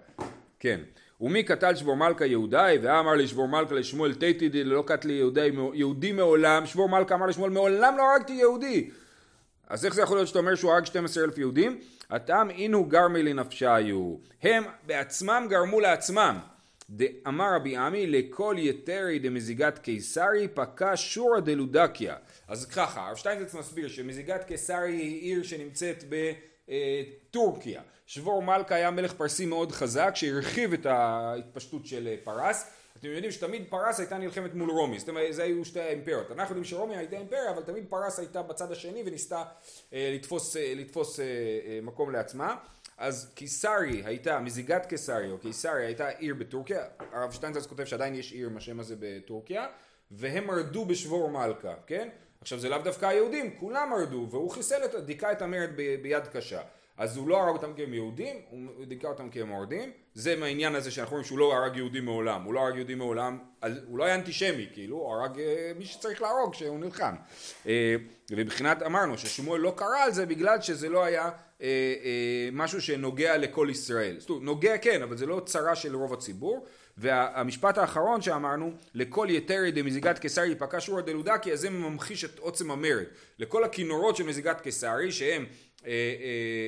כן. 0.59 0.79
ומי 1.21 1.43
קטל 1.43 1.75
שבור 1.75 1.95
מלכה 1.95 2.25
יהודאי, 2.25 2.77
ואמר 2.77 3.13
לי 3.13 3.27
שבור 3.27 3.47
מלכה 3.47 3.75
לשמואל 3.75 4.13
תיתי 4.13 4.49
דלא 4.49 4.83
קטלי 4.87 5.13
יהודי, 5.13 5.49
יהודי 5.73 6.11
מעולם, 6.11 6.65
שבור 6.65 6.89
מלכה 6.89 7.15
אמר 7.15 7.25
לשמואל 7.25 7.51
מעולם 7.51 7.97
לא 7.97 8.03
הרגתי 8.11 8.33
יהודי. 8.33 8.89
אז 9.67 9.85
איך 9.85 9.93
זה 9.93 10.01
יכול 10.01 10.17
להיות 10.17 10.27
שאתה 10.27 10.39
אומר 10.39 10.55
שהוא 10.55 10.71
הרג 10.71 10.85
12 10.85 11.23
אלף 11.23 11.37
יהודים? 11.37 11.79
הטעם 12.09 12.49
אינו 12.49 12.85
גרמי 12.85 13.23
לנפשיו. 13.23 14.15
הם 14.43 14.63
בעצמם 14.85 15.47
גרמו 15.49 15.79
לעצמם. 15.79 16.37
אמר 17.27 17.55
רבי 17.55 17.77
עמי 17.77 18.07
לכל 18.07 18.55
יתרי 18.57 19.19
דמזיגת 19.19 19.77
קיסרי 19.77 20.47
פקע 20.53 20.91
שורא 20.95 21.39
דלודקיה. 21.39 22.15
אז 22.47 22.65
ככה, 22.65 23.07
הרב 23.07 23.15
שטיינזץ 23.15 23.53
מסביר 23.53 23.87
שמזיגת 23.87 24.43
קיסרי 24.43 24.93
היא 24.93 25.21
עיר 25.21 25.43
שנמצאת 25.43 26.03
בטורקיה. 26.69 27.81
שבור 28.05 28.43
מלכה 28.43 28.75
היה 28.75 28.91
מלך 28.91 29.13
פרסי 29.13 29.45
מאוד 29.45 29.71
חזק 29.71 30.11
שהרחיב 30.15 30.73
את 30.73 30.85
ההתפשטות 30.85 31.85
של 31.85 32.15
פרס. 32.23 32.71
אתם 32.99 33.07
יודעים 33.07 33.31
שתמיד 33.31 33.63
פרס 33.69 33.99
הייתה 33.99 34.17
נלחמת 34.17 34.53
מול 34.53 34.71
רומי, 34.71 34.99
זאת 34.99 35.09
אומרת 35.09 35.33
זה 35.33 35.43
היו 35.43 35.65
שתי 35.65 35.79
האימפריות. 35.79 36.31
אנחנו 36.31 36.55
יודעים 36.55 36.63
שרומי 36.63 36.97
הייתה 36.97 37.17
אימפריה, 37.17 37.51
אבל 37.51 37.63
תמיד 37.63 37.85
פרס 37.89 38.19
הייתה 38.19 38.41
בצד 38.41 38.71
השני 38.71 39.03
וניסתה 39.05 39.43
אה, 39.93 40.11
לתפוס, 40.15 40.57
אה, 40.57 40.73
לתפוס 40.75 41.19
אה, 41.19 41.25
מקום 41.81 42.11
לעצמה. 42.11 42.55
אז 42.97 43.31
קיסרי 43.35 44.01
הייתה, 44.05 44.39
מזיגת 44.39 44.85
קיסרי 44.85 45.31
או 45.31 45.37
קיסרי 45.37 45.85
הייתה 45.85 46.07
עיר 46.07 46.35
בטורקיה, 46.35 46.85
הרב 47.11 47.31
שטיינזרס 47.31 47.65
כותב 47.65 47.85
שעדיין 47.85 48.15
יש 48.15 48.31
עיר 48.31 48.47
עם 48.47 48.57
השם 48.57 48.79
הזה 48.79 48.95
בטורקיה, 48.99 49.67
והם 50.11 50.47
מרדו 50.47 50.85
בשבור 50.85 51.29
מלכה, 51.29 51.73
כן? 51.87 52.09
עכשיו 52.41 52.59
זה 52.59 52.69
לאו 52.69 52.77
דווקא 52.77 53.05
היהודים, 53.05 53.55
כולם 53.59 53.89
מרדו, 53.89 54.27
והוא 54.29 54.51
חיסל 54.51 54.85
את, 54.85 54.95
דיכא 54.95 55.31
את 55.31 55.41
המרד 55.41 55.69
ב, 55.75 55.95
ביד 56.01 56.27
קשה. 56.27 56.61
אז 56.97 57.17
הוא 57.17 57.27
לא 57.27 57.37
הרג 57.37 57.55
אותם 57.55 57.73
כי 57.73 57.83
הם 57.83 57.93
יהודים, 57.93 58.35
הוא 58.49 58.85
דיכא 58.85 59.07
אותם 59.07 59.29
כי 59.29 59.41
הם 59.41 59.47
מורדים. 59.47 59.91
זה 60.13 60.35
מהעניין 60.35 60.75
הזה 60.75 60.91
שאנחנו 60.91 61.11
רואים 61.11 61.25
שהוא 61.25 61.39
לא 61.39 61.53
הרג 61.53 61.75
יהודים 61.75 62.05
מעולם. 62.05 62.43
הוא 62.43 62.53
לא 62.53 62.59
הרג 62.59 62.75
יהודים 62.75 62.97
מעולם, 62.97 63.37
הוא 63.87 63.97
לא 63.97 64.03
היה 64.03 64.15
אנטישמי, 64.15 64.67
כאילו, 64.73 64.97
הוא 64.97 65.13
הרג 65.13 65.39
אה, 65.39 65.71
מי 65.77 65.85
שצריך 65.85 66.21
להרוג 66.21 66.53
כשהוא 66.53 66.79
נלחם. 66.79 67.15
אה, 67.67 67.95
ובבחינת 68.31 68.83
אמרנו 68.83 69.17
ששמואל 69.17 69.61
לא 69.61 69.73
קרא 69.77 69.99
על 70.03 70.11
זה 70.11 70.25
בגלל 70.25 70.61
שזה 70.61 70.89
לא 70.89 71.03
היה 71.03 71.29
אה, 71.61 72.49
משהו 72.51 72.81
שנוגע 72.81 73.37
לכל 73.37 73.67
ישראל. 73.71 74.15
זאת 74.19 74.29
אומרת, 74.29 74.43
נוגע 74.43 74.77
כן, 74.77 75.03
אבל 75.03 75.17
זה 75.17 75.25
לא 75.25 75.41
צרה 75.45 75.75
של 75.75 75.95
רוב 75.95 76.13
הציבור. 76.13 76.65
והמשפט 76.97 77.77
האחרון 77.77 78.21
שאמרנו, 78.21 78.71
לכל 78.93 79.27
יתרי 79.29 79.71
דמזיגת 79.71 80.19
קיסרי 80.19 80.55
פקע 80.55 80.77
שורא 80.79 81.01
דלודקי, 81.01 81.53
אז 81.53 81.59
זה 81.59 81.69
ממחיש 81.69 82.23
את 82.23 82.39
עוצם 82.39 82.71
המרד. 82.71 83.05
לכל 83.39 83.63
הכינורות 83.63 84.15
של 84.15 84.23
מזיגת 84.23 84.61
קיסרי, 84.61 85.11
שהם 85.11 85.45
אה, 85.85 85.91
אה, 85.91 85.93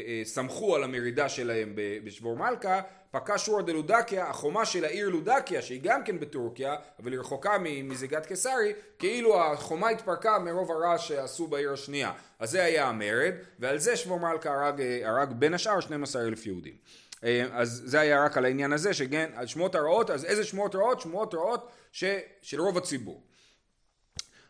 אה, 0.08 0.22
סמכו 0.26 0.76
על 0.76 0.84
המרידה 0.84 1.30
שלהם 1.30 1.74
בשבור 2.04 2.38
מלכה, 2.38 2.82
פקע 3.12 3.38
שורא 3.38 3.62
דלודקיה, 3.62 4.30
החומה 4.30 4.66
של 4.66 4.86
העיר 4.86 5.10
לודקיה, 5.10 5.62
שהיא 5.62 5.80
גם 5.84 6.04
כן 6.04 6.20
בטורקיה, 6.20 6.76
אבל 7.00 7.12
היא 7.12 7.20
רחוקה 7.20 7.58
ממזיגת 7.60 8.26
קיסרי, 8.26 8.74
כאילו 9.00 9.42
החומה 9.42 9.90
התפרקה 9.90 10.40
מרוב 10.40 10.72
הרעש 10.72 11.08
שעשו 11.08 11.48
בעיר 11.48 11.74
השנייה. 11.74 12.12
אז 12.40 12.52
זה 12.52 12.64
היה 12.64 12.88
המרד, 12.88 13.34
ועל 13.60 13.78
זה 13.78 13.96
שבור 13.96 14.20
מלכה 14.20 14.50
הרג, 14.50 14.82
אה, 14.82 15.10
הרג 15.10 15.34
בין 15.34 15.54
השאר 15.54 15.80
12 15.80 16.22
אלף 16.22 16.46
יהודים. 16.46 16.74
אה, 17.24 17.46
אז 17.52 17.82
זה 17.86 18.00
היה 18.00 18.26
רק 18.26 18.38
על 18.38 18.46
העניין 18.46 18.74
הזה, 18.74 18.94
שכן, 18.94 19.30
על 19.36 19.48
שמות 19.48 19.76
הרעות, 19.76 20.10
אז 20.10 20.26
איזה 20.26 20.44
שמות 20.44 20.76
רעות? 20.76 21.02
שמות 21.02 21.34
רעות 21.34 21.70
ש, 21.92 22.04
של 22.42 22.62
רוב 22.62 22.78
הציבור. 22.78 23.24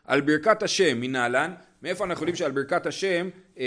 על 0.04 0.20
ברכת 0.20 0.62
השם 0.62 1.00
מנהלן, 1.00 1.54
מאיפה 1.82 2.04
אנחנו 2.04 2.22
יודעים 2.22 2.36
שעל 2.36 2.50
ברכת 2.50 2.86
השם 2.86 3.28
אה, 3.58 3.64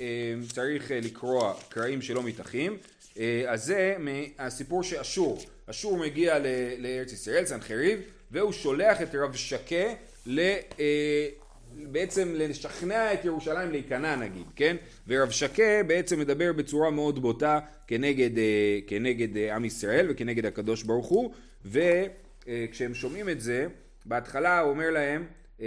אה, 0.00 0.34
צריך 0.52 0.92
אה, 0.92 1.00
לקרוע 1.02 1.54
קרעים 1.68 2.02
שלא 2.02 2.22
מתאחים? 2.22 2.78
אה, 3.18 3.44
אז 3.46 3.64
זה 3.64 3.96
מהסיפור 3.98 4.82
שאשור, 4.82 5.44
אשור 5.66 5.96
מגיע 5.96 6.38
ל- 6.38 6.46
לארץ 6.78 7.12
ישראל, 7.12 7.46
סנחריב, 7.46 8.00
והוא 8.30 8.52
שולח 8.52 9.02
את 9.02 9.14
רב 9.14 9.36
שקה 9.36 9.84
ל... 10.26 10.40
אה, 10.80 11.28
בעצם 11.76 12.32
לשכנע 12.34 13.12
את 13.12 13.24
ירושלים 13.24 13.70
להיכנע 13.70 14.16
נגיד, 14.16 14.46
כן? 14.56 14.76
ורב 15.08 15.30
שקה 15.30 15.82
בעצם 15.86 16.20
מדבר 16.20 16.52
בצורה 16.52 16.90
מאוד 16.90 17.22
בוטה 17.22 17.58
כנגד, 17.86 18.38
אה, 18.38 18.78
כנגד 18.86 19.36
אה, 19.36 19.56
עם 19.56 19.64
ישראל 19.64 20.06
וכנגד 20.10 20.46
הקדוש 20.46 20.82
ברוך 20.82 21.06
הוא, 21.06 21.32
וכשהם 21.64 22.94
שומעים 22.94 23.28
את 23.28 23.40
זה, 23.40 23.66
בהתחלה 24.06 24.60
הוא 24.60 24.70
אומר 24.70 24.90
להם, 24.90 25.26
אה, 25.60 25.66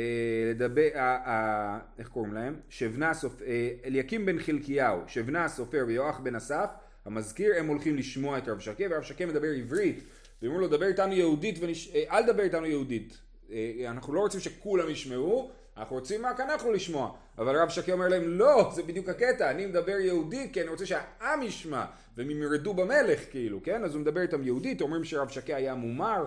לדבר, 0.49 0.87
אה, 0.95 1.17
אה, 1.25 1.79
איך 1.99 2.07
קוראים 2.07 2.33
להם? 2.33 2.55
שבנה 2.69 3.11
אה, 3.45 3.69
אליקים 3.85 4.25
בן 4.25 4.39
חלקיהו, 4.39 4.99
שבנה 5.07 5.45
הסופר 5.45 5.83
ויואח 5.87 6.19
בן 6.19 6.35
אסף, 6.35 6.69
המזכיר, 7.05 7.53
הם 7.57 7.67
הולכים 7.67 7.95
לשמוע 7.95 8.37
את 8.37 8.47
רב 8.47 8.59
שקה, 8.59 8.83
ורב 8.89 9.03
שקה 9.03 9.25
מדבר 9.25 9.47
עברית, 9.47 10.03
ואומרים 10.41 10.61
לו 10.61 10.67
דבר 10.67 10.85
איתנו 10.85 11.13
יהודית, 11.13 11.55
ונש... 11.61 11.91
אה, 11.95 12.03
אל 12.11 12.23
תדבר 12.23 12.43
איתנו 12.43 12.65
יהודית, 12.65 13.17
אה, 13.51 13.85
אנחנו 13.87 14.13
לא 14.13 14.19
רוצים 14.19 14.39
שכולם 14.39 14.89
ישמעו, 14.89 15.51
אנחנו 15.77 15.95
רוצים 15.95 16.25
רק 16.25 16.39
אנחנו 16.39 16.71
לשמוע, 16.71 17.11
אבל 17.37 17.61
רב 17.61 17.69
שקה 17.69 17.93
אומר 17.93 18.07
להם 18.07 18.23
לא, 18.27 18.71
זה 18.75 18.83
בדיוק 18.83 19.09
הקטע, 19.09 19.51
אני 19.51 19.65
מדבר 19.65 19.99
יהודית 19.99 20.53
כי 20.53 20.61
אני 20.61 20.69
רוצה 20.69 20.85
שהעם 20.85 21.43
ישמע, 21.43 21.85
והם 22.17 22.29
ימרדו 22.29 22.73
במלך 22.73 23.19
כאילו, 23.31 23.63
כן? 23.63 23.83
אז 23.83 23.93
הוא 23.93 24.01
מדבר 24.01 24.21
איתם 24.21 24.43
יהודית, 24.43 24.81
אומרים 24.81 25.03
שרב 25.03 25.29
שקה 25.29 25.55
היה 25.55 25.75
מומר, 25.75 26.25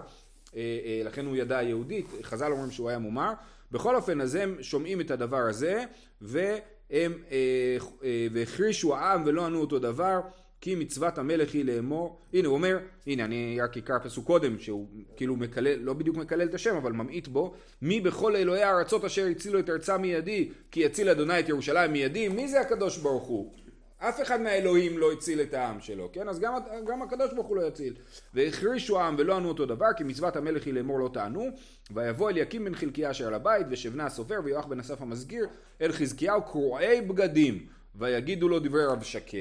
אה, 0.56 0.60
אה, 0.60 1.02
לכן 1.04 1.26
הוא 1.26 1.36
ידע 1.36 1.62
יהודית, 1.62 2.06
חז"ל 2.22 2.52
אומרים 2.52 2.70
שהוא 2.70 2.88
היה 2.88 2.98
מומר. 2.98 3.32
בכל 3.72 3.96
אופן, 3.96 4.20
אז 4.20 4.34
הם 4.34 4.56
שומעים 4.62 5.00
את 5.00 5.10
הדבר 5.10 5.36
הזה, 5.48 5.84
והם, 6.20 6.52
אה, 6.90 7.06
אה, 8.04 8.26
והחרישו 8.32 8.96
העם 8.96 9.22
ולא 9.26 9.46
ענו 9.46 9.60
אותו 9.60 9.78
דבר, 9.78 10.20
כי 10.60 10.74
מצוות 10.74 11.18
המלך 11.18 11.54
היא 11.54 11.64
לאמור, 11.64 12.20
הנה 12.32 12.48
הוא 12.48 12.54
אומר, 12.54 12.78
הנה 13.06 13.24
אני 13.24 13.58
רק 13.62 13.76
אקרא 13.76 13.98
פסוק 13.98 14.26
קודם, 14.26 14.58
שהוא 14.58 14.86
כאילו 15.16 15.36
מקלל, 15.36 15.78
לא 15.78 15.92
בדיוק 15.92 16.16
מקלל 16.16 16.48
את 16.48 16.54
השם, 16.54 16.76
אבל 16.76 16.92
ממעיט 16.92 17.28
בו, 17.28 17.54
מי 17.82 18.00
בכל 18.00 18.36
אלוהי 18.36 18.62
הארצות 18.62 19.04
אשר 19.04 19.26
הצילו 19.26 19.58
את 19.58 19.70
ארצה 19.70 19.98
מידי, 19.98 20.50
כי 20.70 20.80
יציל 20.80 21.08
אדוני 21.08 21.40
את 21.40 21.48
ירושלים 21.48 21.92
מידי, 21.92 22.28
מי 22.28 22.48
זה 22.48 22.60
הקדוש 22.60 22.98
ברוך 22.98 23.24
הוא? 23.24 23.52
אף 23.98 24.22
אחד 24.22 24.40
מהאלוהים 24.40 24.98
לא 24.98 25.12
הציל 25.12 25.40
את 25.40 25.54
העם 25.54 25.80
שלו, 25.80 26.12
כן? 26.12 26.28
אז 26.28 26.38
גם, 26.38 26.54
גם 26.86 27.02
הקדוש 27.02 27.32
ברוך 27.34 27.46
הוא 27.46 27.56
לא 27.56 27.62
יציל. 27.62 27.94
והחרישו 28.34 29.00
העם 29.00 29.14
ולא 29.18 29.36
ענו 29.36 29.48
אותו 29.48 29.66
דבר, 29.66 29.86
כי 29.96 30.04
מצוות 30.04 30.36
המלך 30.36 30.66
היא 30.66 30.74
לאמור 30.74 30.98
לא 30.98 31.10
תענו. 31.12 31.48
ויבוא 31.90 32.30
אליקים 32.30 32.64
בן 32.64 32.74
חלקיה 32.74 33.10
אשר 33.10 33.26
על 33.26 33.34
הבית, 33.34 33.66
ושבנה 33.70 34.06
הסופר, 34.06 34.40
ויואח 34.44 34.66
בן 34.66 34.80
אסף 34.80 35.02
המסגיר, 35.02 35.46
אל 35.80 35.92
חזקיהו 35.92 36.42
קרועי 36.42 37.00
בגדים. 37.00 37.66
ויגידו 37.94 38.48
לו 38.48 38.58
דברי 38.58 38.86
רב 38.86 39.02
שקה, 39.02 39.36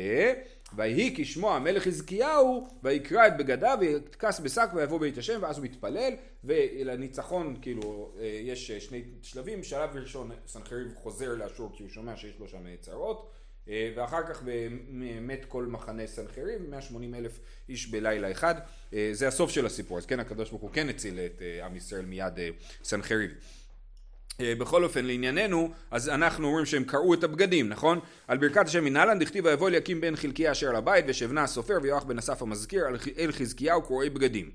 ויהי 0.77 1.13
כשמוע 1.17 1.55
המלך 1.55 1.83
חזקיהו, 1.83 2.67
ויקרא 2.83 3.27
את 3.27 3.37
בגדיו, 3.37 3.77
ויתכס 3.81 4.39
בשק 4.39 4.69
ויבוא 4.73 4.99
בית 4.99 5.17
השם, 5.17 5.39
ואז 5.41 5.57
הוא 5.57 5.65
מתפלל, 5.65 6.13
ולניצחון, 6.43 7.55
כאילו, 7.61 8.11
אה, 8.19 8.25
יש 8.43 8.71
שני 8.71 9.03
שלבים, 9.21 9.63
שלב 9.63 9.89
ראשון 9.95 10.31
סנחריב 10.47 10.87
חוזר 10.95 11.35
לאשור 11.35 11.71
כי 11.75 11.83
הוא 11.83 11.89
שומע 11.89 12.17
שיש 12.17 12.39
לו 12.39 12.47
שם 12.47 12.75
צרות. 12.79 13.31
אה, 13.69 13.91
ואחר 13.95 14.27
כך 14.27 14.43
מת 15.21 15.45
כל 15.45 15.65
מחנה 15.65 16.07
סנחריב, 16.07 16.61
180 16.69 17.15
אלף 17.15 17.39
איש 17.69 17.87
בלילה 17.87 18.31
אחד, 18.31 18.55
אה, 18.93 19.09
זה 19.13 19.27
הסוף 19.27 19.51
של 19.51 19.65
הסיפור, 19.65 19.97
אז 19.97 20.05
כן 20.05 20.19
הקדוש 20.19 20.49
ברוך 20.49 20.61
הוא 20.61 20.71
כן 20.73 20.89
הציל 20.89 21.19
את 21.19 21.41
אה, 21.41 21.65
עם 21.65 21.75
ישראל 21.75 22.05
מיד 22.05 22.33
סנחריב. 22.83 23.31
בכל 24.41 24.83
אופן 24.83 25.05
לענייננו 25.05 25.71
אז 25.91 26.09
אנחנו 26.09 26.47
אומרים 26.47 26.65
שהם 26.65 26.83
קרעו 26.83 27.13
את 27.13 27.23
הבגדים 27.23 27.69
נכון? 27.69 27.99
על 28.27 28.37
ברכת 28.37 28.67
השם 28.67 28.83
מנהלן 28.83 29.19
דכתיב 29.19 29.45
ויבוא 29.45 29.69
אליקים 29.69 30.01
בן 30.01 30.15
חלקיה 30.15 30.51
אשר 30.51 30.71
לבית 30.71 31.05
ושבנה 31.07 31.43
הסופר 31.43 31.77
ויואח 31.81 32.03
בן 32.03 32.17
אסף 32.17 32.41
המזכיר 32.41 32.85
אל 33.17 33.31
חזקיהו 33.31 33.81
קרועי 33.81 34.09
בגדים 34.09 34.51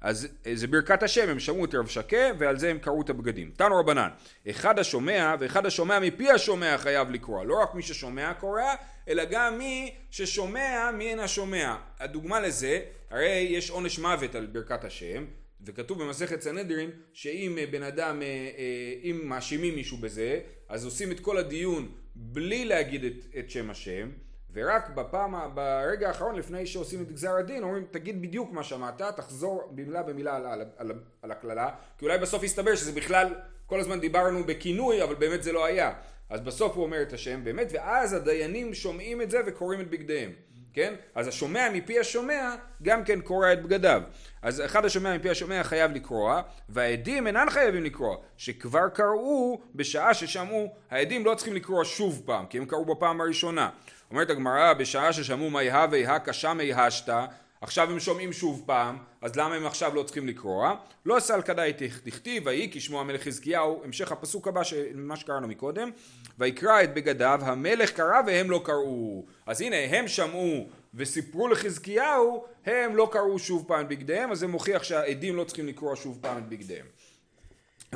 אז 0.00 0.28
זה 0.54 0.66
ברכת 0.66 1.02
השם, 1.02 1.28
הם 1.28 1.40
שמעו 1.40 1.64
את 1.64 1.74
רב 1.74 1.86
שקה 1.86 2.30
ועל 2.38 2.58
זה 2.58 2.70
הם 2.70 2.78
קראו 2.78 3.02
את 3.02 3.10
הבגדים. 3.10 3.50
תנו 3.56 3.76
רבנן, 3.76 4.08
אחד 4.50 4.78
השומע 4.78 5.34
ואחד 5.40 5.66
השומע 5.66 5.98
מפי 6.00 6.30
השומע 6.30 6.78
חייב 6.78 7.10
לקרוא. 7.10 7.44
לא 7.44 7.62
רק 7.62 7.74
מי 7.74 7.82
ששומע 7.82 8.34
קורא, 8.34 8.62
אלא 9.08 9.24
גם 9.24 9.58
מי 9.58 9.94
ששומע 10.10 10.90
מי 10.94 11.10
אין 11.10 11.20
השומע. 11.20 11.76
הדוגמה 12.00 12.40
לזה, 12.40 12.80
הרי 13.10 13.46
יש 13.50 13.70
עונש 13.70 13.98
מוות 13.98 14.34
על 14.34 14.46
ברכת 14.46 14.84
השם, 14.84 15.24
וכתוב 15.64 16.02
במסכת 16.02 16.40
סנהדרין 16.40 16.90
שאם 17.12 17.58
בן 17.70 17.82
אדם, 17.82 18.22
אה, 18.22 18.26
אה, 18.26 18.94
אם 19.02 19.20
מאשימים 19.24 19.74
מישהו 19.74 19.96
בזה, 19.96 20.40
אז 20.68 20.84
עושים 20.84 21.12
את 21.12 21.20
כל 21.20 21.38
הדיון 21.38 21.88
בלי 22.14 22.64
להגיד 22.64 23.04
את, 23.04 23.36
את 23.38 23.50
שם 23.50 23.70
השם. 23.70 24.10
ורק 24.52 24.90
בפעם, 24.90 25.34
ברגע 25.54 26.08
האחרון 26.08 26.34
לפני 26.34 26.66
שעושים 26.66 27.02
את 27.02 27.12
גזר 27.12 27.36
הדין 27.36 27.62
אומרים 27.62 27.84
תגיד 27.90 28.22
בדיוק 28.22 28.52
מה 28.52 28.64
שמעת, 28.64 29.02
תחזור 29.16 29.72
במילה 29.74 30.02
במילה 30.02 30.36
על, 30.36 30.46
על, 30.46 30.64
על, 30.76 30.92
על 31.22 31.30
הקללה 31.30 31.70
כי 31.98 32.04
אולי 32.04 32.18
בסוף 32.18 32.42
יסתבר 32.42 32.74
שזה 32.74 32.92
בכלל 32.92 33.34
כל 33.66 33.80
הזמן 33.80 34.00
דיברנו 34.00 34.44
בכינוי 34.44 35.02
אבל 35.02 35.14
באמת 35.14 35.42
זה 35.42 35.52
לא 35.52 35.64
היה 35.64 35.92
אז 36.28 36.40
בסוף 36.40 36.76
הוא 36.76 36.84
אומר 36.84 37.02
את 37.02 37.12
השם 37.12 37.44
באמת 37.44 37.68
ואז 37.72 38.12
הדיינים 38.12 38.74
שומעים 38.74 39.22
את 39.22 39.30
זה 39.30 39.38
וקוראים 39.46 39.80
את 39.80 39.90
בגדיהם 39.90 40.32
כן? 40.72 40.94
אז 41.14 41.28
השומע 41.28 41.68
מפי 41.72 42.00
השומע 42.00 42.54
גם 42.82 43.04
כן 43.04 43.20
קורע 43.20 43.52
את 43.52 43.62
בגדיו. 43.62 44.02
אז 44.42 44.64
אחד 44.64 44.84
השומע 44.84 45.16
מפי 45.16 45.30
השומע 45.30 45.62
חייב 45.64 45.92
לקרוע, 45.92 46.42
והעדים 46.68 47.26
אינם 47.26 47.50
חייבים 47.50 47.84
לקרוע, 47.84 48.16
שכבר 48.36 48.88
קראו 48.88 49.60
בשעה 49.74 50.14
ששמעו, 50.14 50.74
העדים 50.90 51.26
לא 51.26 51.34
צריכים 51.34 51.54
לקרוע 51.54 51.84
שוב 51.84 52.22
פעם, 52.24 52.46
כי 52.46 52.58
הם 52.58 52.64
קראו 52.64 52.84
בפעם 52.84 53.20
הראשונה. 53.20 53.70
אומרת 54.10 54.30
הגמרא, 54.30 54.72
בשעה 54.72 55.12
ששמעו 55.12 55.50
מי 55.50 55.70
הווה 55.70 56.16
הקשה 56.16 56.54
מי 56.54 56.72
השתא, 56.72 57.26
עכשיו 57.60 57.90
הם 57.90 58.00
שומעים 58.00 58.32
שוב 58.32 58.62
פעם, 58.66 58.98
אז 59.20 59.36
למה 59.36 59.54
הם 59.54 59.66
עכשיו 59.66 59.94
לא 59.94 60.02
צריכים 60.02 60.28
לקרוע? 60.28 60.74
לא 61.06 61.20
סל 61.20 61.42
כדאי 61.42 61.72
תכתיב, 62.04 62.46
ויהי 62.46 62.68
כשמוע 62.72 63.00
המלך 63.00 63.22
חזקיהו, 63.22 63.80
המשך 63.84 64.12
הפסוק 64.12 64.48
הבא 64.48 64.60
מה 64.94 65.16
שקראנו 65.16 65.48
מקודם, 65.48 65.90
ויקרא 66.38 66.82
את 66.82 66.94
בגדיו, 66.94 67.40
המלך 67.42 67.90
קרא 67.90 68.20
והם 68.26 68.50
לא 68.50 68.60
קראו. 68.64 69.24
אז 69.46 69.60
הנה, 69.60 69.76
הם 69.76 70.08
שמעו 70.08 70.66
וסיפרו 70.94 71.48
לחזקיהו, 71.48 72.44
הם 72.66 72.96
לא 72.96 73.08
קראו 73.12 73.38
שוב 73.38 73.64
פעם 73.68 73.80
את 73.80 73.88
בגדיהם, 73.88 74.32
אז 74.32 74.38
זה 74.38 74.46
מוכיח 74.46 74.82
שהעדים 74.82 75.36
לא 75.36 75.44
צריכים 75.44 75.66
לקרוע 75.66 75.96
שוב 75.96 76.18
פעם 76.20 76.38
את 76.38 76.48
בגדיהם. 76.48 76.86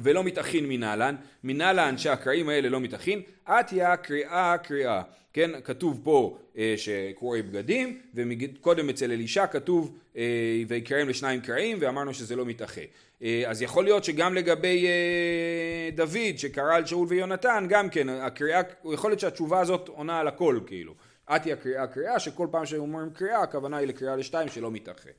ולא 0.03 0.25
מתאכין 0.25 0.69
מנהלן, 0.69 1.17
מנהלן 1.45 1.99
שהקראים 1.99 2.49
האלה 2.49 2.69
לא 2.69 2.81
מתאכין, 2.81 3.23
עטיה 3.45 3.97
קריאה 3.97 4.59
קריאה. 4.59 5.03
כן, 5.33 5.51
כתוב 5.65 6.01
פה 6.05 6.39
אה, 6.59 6.75
שקרועי 6.77 7.43
בגדים, 7.43 7.99
וקודם 8.15 8.89
אצל 8.89 9.13
אלישע 9.13 9.47
כתוב 9.47 9.99
אה, 10.17 10.63
ויקראם 10.69 11.09
לשניים 11.09 11.41
קרעים, 11.41 11.79
ואמרנו 11.81 12.15
שזה 12.15 12.37
לא 12.37 12.47
מתאחה. 12.47 12.81
אה, 13.23 13.43
אז 13.47 13.63
יכול 13.63 13.85
להיות 13.85 14.05
שגם 14.05 14.35
לגבי 14.35 14.87
אה, 14.87 15.91
דוד 15.95 16.37
שקרא 16.37 16.75
על 16.75 16.87
שאול 16.87 17.07
ויונתן, 17.09 17.67
גם 17.69 17.89
כן, 17.89 18.09
הקריאה, 18.09 18.61
יכול 18.93 19.11
להיות 19.11 19.21
שהתשובה 19.21 19.61
הזאת 19.61 19.89
עונה 19.89 20.21
על 20.21 20.29
הכל 20.29 20.61
כאילו. 20.67 20.95
עטי 21.27 21.53
הקריאה 21.53 21.87
קריאה, 21.87 22.19
שכל 22.19 22.47
פעם 22.51 22.67
שאומרים 22.67 23.11
קריאה, 23.11 23.43
הכוונה 23.43 23.77
היא 23.77 23.89
לקריאה 23.89 24.17
לשתיים 24.17 24.49
שלא 24.49 24.71
מתאחה. 24.71 25.11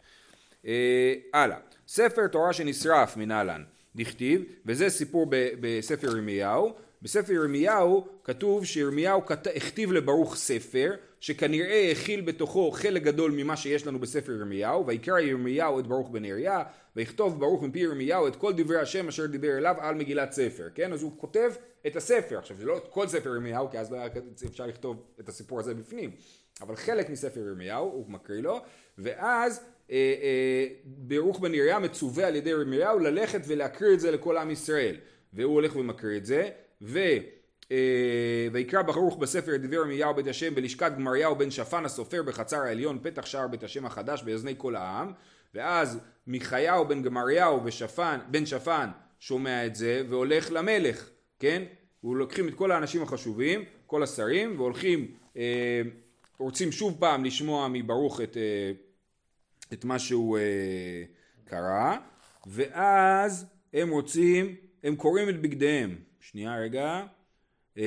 אה, 0.66 1.14
הלאה, 1.34 1.58
ספר 1.88 2.28
תורה 2.28 2.54
שנשרף 2.54 3.18
מנהלן, 3.18 3.64
דכתיב, 3.96 4.42
וזה 4.66 4.90
סיפור 4.90 5.28
בספר 5.60 6.08
ירמיהו, 6.08 6.74
בספר 7.02 7.34
ירמיהו 7.34 8.08
כתוב 8.24 8.66
שירמיהו 8.66 9.22
הכתיב 9.56 9.92
לברוך 9.92 10.36
ספר 10.36 10.96
שכנראה 11.20 11.92
הכיל 11.92 12.22
בתוכו 12.22 12.72
חלק 12.72 13.04
גדול 13.04 13.32
ממה 13.32 13.58
שיש 13.58 13.88
לנו 13.88 14.00
בספר 14.00 14.32
ירמיהו 14.32 14.88
ויקרא 14.88 15.20
ירמיהו 15.20 15.80
את 15.80 15.88
ברוך 15.88 16.10
בן 16.10 16.22
נריה 16.22 16.64
ויכתוב 16.96 17.40
ברוך 17.40 17.64
מפי 17.64 17.80
ירמיהו 17.80 18.28
את 18.28 18.36
כל 18.36 18.54
דברי 18.54 18.80
השם 18.80 19.08
אשר 19.08 19.26
דיבר 19.26 19.58
אליו 19.58 19.76
על 19.80 19.96
מגילת 19.96 20.32
ספר 20.32 20.70
כן? 20.76 20.94
אז 20.94 21.04
הוא 21.04 21.12
כותב 21.18 21.52
את 21.88 21.96
הספר. 21.96 22.38
עכשיו 22.38 22.58
זה 22.58 22.66
לא 22.66 22.78
את 22.78 22.88
כל 22.90 23.08
ספר 23.08 23.30
ירמיהו 23.30 23.72
כי 23.72 23.80
אז 23.80 23.92
לא 23.92 23.98
היה 23.98 24.08
אפשר 24.46 24.66
לכתוב 24.66 25.04
את 25.20 25.30
הסיפור 25.30 25.60
הזה 25.60 25.74
בפנים. 25.74 26.12
אבל 26.62 26.76
חלק 26.76 27.10
מספר 27.10 27.40
ירמיהו 27.40 27.86
הוא 27.86 28.12
מקריא 28.12 28.42
לו 28.42 28.60
ואז 28.98 29.62
ברוך 30.86 31.40
בן 31.40 31.52
נריה 31.52 31.80
מצווה 31.80 32.28
על 32.28 32.36
ידי 32.36 32.50
ירמיהו 32.50 33.00
ללכת 33.00 33.42
ולהקריא 33.48 33.94
את 33.94 34.00
זה 34.00 34.12
לכל 34.12 34.38
עם 34.38 34.52
ישראל. 34.52 34.96
והוא 35.34 35.54
הולך 35.54 35.76
ומקריא 35.76 36.18
את 36.18 36.26
זה 36.26 36.50
ו... 36.82 37.00
אה, 37.72 38.48
ויקרא 38.52 38.82
ברוך 38.82 39.18
בספר 39.18 39.58
דבר 39.58 39.74
ירמיהו 39.74 40.14
בית 40.14 40.28
השם 40.28 40.56
בלשכת 40.56 40.92
גמריהו 40.98 41.36
בן 41.36 41.52
שפן 41.52 41.86
הסופר 41.86 42.24
בחצר 42.24 42.58
העליון 42.58 43.00
פתח 43.02 43.26
שער 43.26 43.48
בית 43.48 43.64
השם 43.64 43.86
החדש 43.86 44.24
באזני 44.24 44.54
כל 44.58 44.76
העם. 44.76 45.12
ואז 45.54 46.00
מיכיהו 46.28 46.88
בן 46.88 47.02
גמריהו 47.02 47.62
בשפן, 47.62 48.20
בן 48.32 48.46
שפן 48.46 48.90
שומע 49.20 49.66
את 49.66 49.76
זה 49.76 50.04
והולך 50.10 50.52
למלך 50.52 51.10
כן? 51.40 51.64
הוא 52.02 52.16
לוקחים 52.16 52.48
את 52.48 52.54
כל 52.54 52.72
האנשים 52.72 53.02
החשובים 53.02 53.64
כל 53.86 54.04
השרים 54.04 54.60
והולכים 54.60 55.12
אה, 55.38 55.82
רוצים 56.40 56.72
שוב 56.72 56.98
פעם 57.00 57.26
לשמוע 57.26 57.68
מברוך 57.68 58.22
את, 58.22 58.38
אה, 58.38 58.72
את 59.74 59.86
מה 59.86 60.00
שהוא 60.00 60.38
אה, 60.38 61.04
קרא 61.46 61.98
ואז 62.48 63.46
הם 63.74 63.90
רוצים 63.90 64.56
הם 64.84 64.96
קוראים 64.96 65.30
את 65.30 65.42
בגדיהם. 65.42 65.96
שנייה 66.20 66.58
רגע. 66.60 67.04
אמ, 67.78 67.84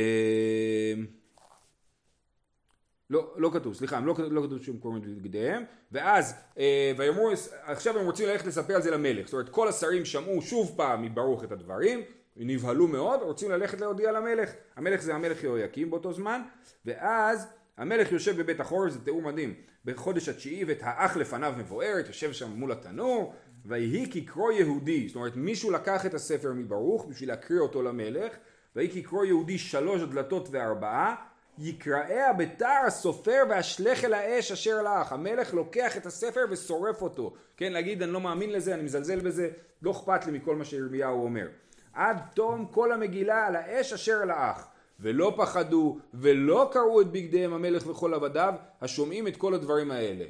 לא, 3.10 3.34
לא 3.36 3.50
כתוב, 3.52 3.74
סליחה, 3.74 3.96
הם 3.96 4.06
לא, 4.06 4.14
לא 4.30 4.42
כתוב 4.42 4.62
שהם 4.62 4.78
קוראים 4.78 5.02
את 5.02 5.08
בגדיהם, 5.08 5.64
ואז, 5.92 6.34
אה, 6.58 6.92
ויאמרו, 6.96 7.30
עכשיו 7.62 7.98
הם 7.98 8.06
רוצים 8.06 8.28
ללכת 8.28 8.46
לספר 8.46 8.74
על 8.74 8.82
זה 8.82 8.90
למלך, 8.90 9.26
זאת 9.26 9.32
אומרת 9.32 9.48
כל 9.48 9.68
השרים 9.68 10.04
שמעו 10.04 10.42
שוב 10.42 10.74
פעם 10.76 11.02
מברוך 11.02 11.44
את 11.44 11.52
הדברים, 11.52 12.00
נבהלו 12.36 12.88
מאוד, 12.88 13.20
רוצים 13.22 13.50
ללכת 13.50 13.80
להודיע 13.80 14.12
למלך, 14.12 14.50
המלך 14.76 15.00
זה 15.00 15.14
המלך 15.14 15.44
יהויקים 15.44 15.90
באותו 15.90 16.12
זמן, 16.12 16.42
ואז 16.84 17.46
המלך 17.78 18.12
יושב 18.12 18.40
בבית 18.40 18.60
החורש, 18.60 18.92
זה 18.92 19.04
תיאור 19.04 19.22
מדהים, 19.22 19.54
בחודש 19.84 20.28
התשיעי 20.28 20.64
ואת 20.64 20.78
האח 20.82 21.16
לפניו 21.16 21.54
מבוארת, 21.58 22.06
יושב 22.06 22.32
שם 22.32 22.50
מול 22.50 22.72
התנור, 22.72 23.34
ויהי 23.66 24.10
כקרוא 24.10 24.52
יהודי, 24.52 25.08
זאת 25.08 25.16
אומרת 25.16 25.36
מישהו 25.36 25.70
לקח 25.70 26.06
את 26.06 26.14
הספר 26.14 26.52
מברוך 26.52 27.06
בשביל 27.06 27.28
להקריא 27.28 27.60
אותו 27.60 27.82
למלך, 27.82 28.36
ויהי 28.76 29.02
כקרוא 29.02 29.24
יהודי 29.24 29.58
שלוש 29.58 30.02
דלתות 30.02 30.48
וארבעה, 30.50 31.14
יקראיה 31.58 32.32
בתער 32.32 32.86
הסופר 32.86 33.42
והשלך 33.50 34.04
אל 34.04 34.14
האש 34.14 34.52
אשר 34.52 34.82
לך. 34.82 35.12
המלך 35.12 35.54
לוקח 35.54 35.96
את 35.96 36.06
הספר 36.06 36.40
ושורף 36.50 37.02
אותו. 37.02 37.34
כן, 37.56 37.72
להגיד 37.72 38.02
אני 38.02 38.12
לא 38.12 38.20
מאמין 38.20 38.52
לזה, 38.52 38.74
אני 38.74 38.82
מזלזל 38.82 39.20
בזה, 39.20 39.50
לא 39.82 39.90
אכפת 39.90 40.26
לי 40.26 40.38
מכל 40.38 40.56
מה 40.56 40.64
שירמיהו 40.64 41.24
אומר. 41.24 41.48
עד 41.92 42.18
תום 42.34 42.66
כל 42.70 42.92
המגילה 42.92 43.46
על 43.46 43.56
האש 43.56 43.92
אשר 43.92 44.24
לאח. 44.24 44.68
ולא 45.00 45.34
פחדו 45.36 45.98
ולא 46.14 46.70
קרעו 46.72 47.00
את 47.00 47.06
בגדיהם 47.06 47.52
המלך 47.52 47.86
וכל 47.86 48.14
עבדיו 48.14 48.54
השומעים 48.80 49.28
את 49.28 49.36
כל 49.36 49.54
הדברים 49.54 49.90
האלה. 49.90 50.24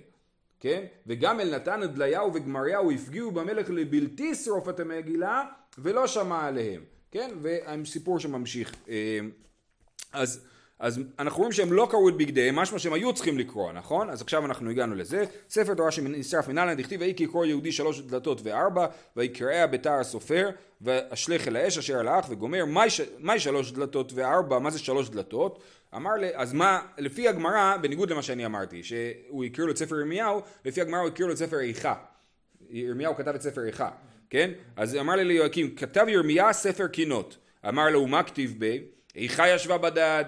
כן? 0.60 0.84
וגם 1.06 1.40
אלנתן 1.40 1.82
עדליהו 1.82 2.34
וגמריהו 2.34 2.90
הפגיעו 2.90 3.30
במלך 3.30 3.70
לבלתי 3.70 4.34
שרוף 4.34 4.68
את 4.68 4.80
המגילה 4.80 5.44
ולא 5.78 6.06
שמע 6.06 6.46
עליהם. 6.46 6.82
כן? 7.10 7.30
והסיפור 7.42 8.18
שממשיך. 8.18 8.74
אה, 8.88 9.20
אז 10.12 10.46
אז 10.78 11.00
אנחנו 11.18 11.38
רואים 11.38 11.52
שהם 11.52 11.72
לא 11.72 11.88
קראו 11.90 12.08
את 12.08 12.16
בגדיהם, 12.16 12.56
משמע 12.56 12.78
שהם 12.78 12.92
היו 12.92 13.12
צריכים 13.12 13.38
לקרוא, 13.38 13.72
נכון? 13.72 14.10
אז 14.10 14.22
עכשיו 14.22 14.46
אנחנו 14.46 14.70
הגענו 14.70 14.94
לזה. 14.94 15.24
ספר 15.50 15.74
תורה 15.74 15.90
שנשרף 15.90 16.48
מנהלן 16.48 16.76
דכתיב 16.76 17.00
ויהי 17.00 17.14
כקרוא 17.16 17.46
יהודי 17.46 17.72
שלוש 17.72 18.00
דלתות 18.00 18.40
וארבע 18.44 18.86
ויקראה 19.16 19.66
בתער 19.66 20.00
הסופר 20.00 20.50
ואשלך 20.80 21.48
אל 21.48 21.56
האש 21.56 21.78
אשר 21.78 21.98
הלך 21.98 22.26
וגומר 22.28 22.64
מהי 23.18 23.40
שלוש 23.40 23.72
דלתות 23.72 24.12
וארבע? 24.14 24.58
מה 24.58 24.70
זה 24.70 24.78
שלוש 24.78 25.08
דלתות? 25.08 25.62
אמר 25.96 26.14
לי, 26.14 26.28
אז 26.34 26.52
מה, 26.52 26.80
לפי 26.98 27.28
הגמרא, 27.28 27.76
בניגוד 27.76 28.10
למה 28.10 28.22
שאני 28.22 28.46
אמרתי, 28.46 28.82
שהוא 28.82 29.44
הקריא 29.44 29.66
לו 29.66 29.72
את 29.72 29.76
ספר 29.76 29.96
ירמיהו, 29.96 30.42
לפי 30.64 30.80
הגמרא 30.80 31.00
הוא 31.00 31.08
הקריא 31.08 31.26
לו 31.26 31.32
את 31.32 31.38
ספר 31.38 31.60
איכה. 31.60 31.94
ירמיהו 32.70 33.16
כתב 33.16 33.34
את 33.34 33.42
ספר 33.42 33.64
איכה, 33.66 33.90
כן? 34.30 34.50
אז 34.76 34.96
אמר 34.96 35.16
לי 35.16 35.24
ליהוקים, 35.24 35.74
כתב 35.74 36.06
ירמיה 36.08 36.52
ספר 36.52 36.86
קינות. 36.86 37.36
אמר 37.68 37.88
לו, 37.90 38.06
מה 38.06 38.22
כתיב 38.22 38.54
בי? 38.58 38.82
איכה 39.16 39.48
ישבה 39.48 39.78
בדד. 39.78 40.24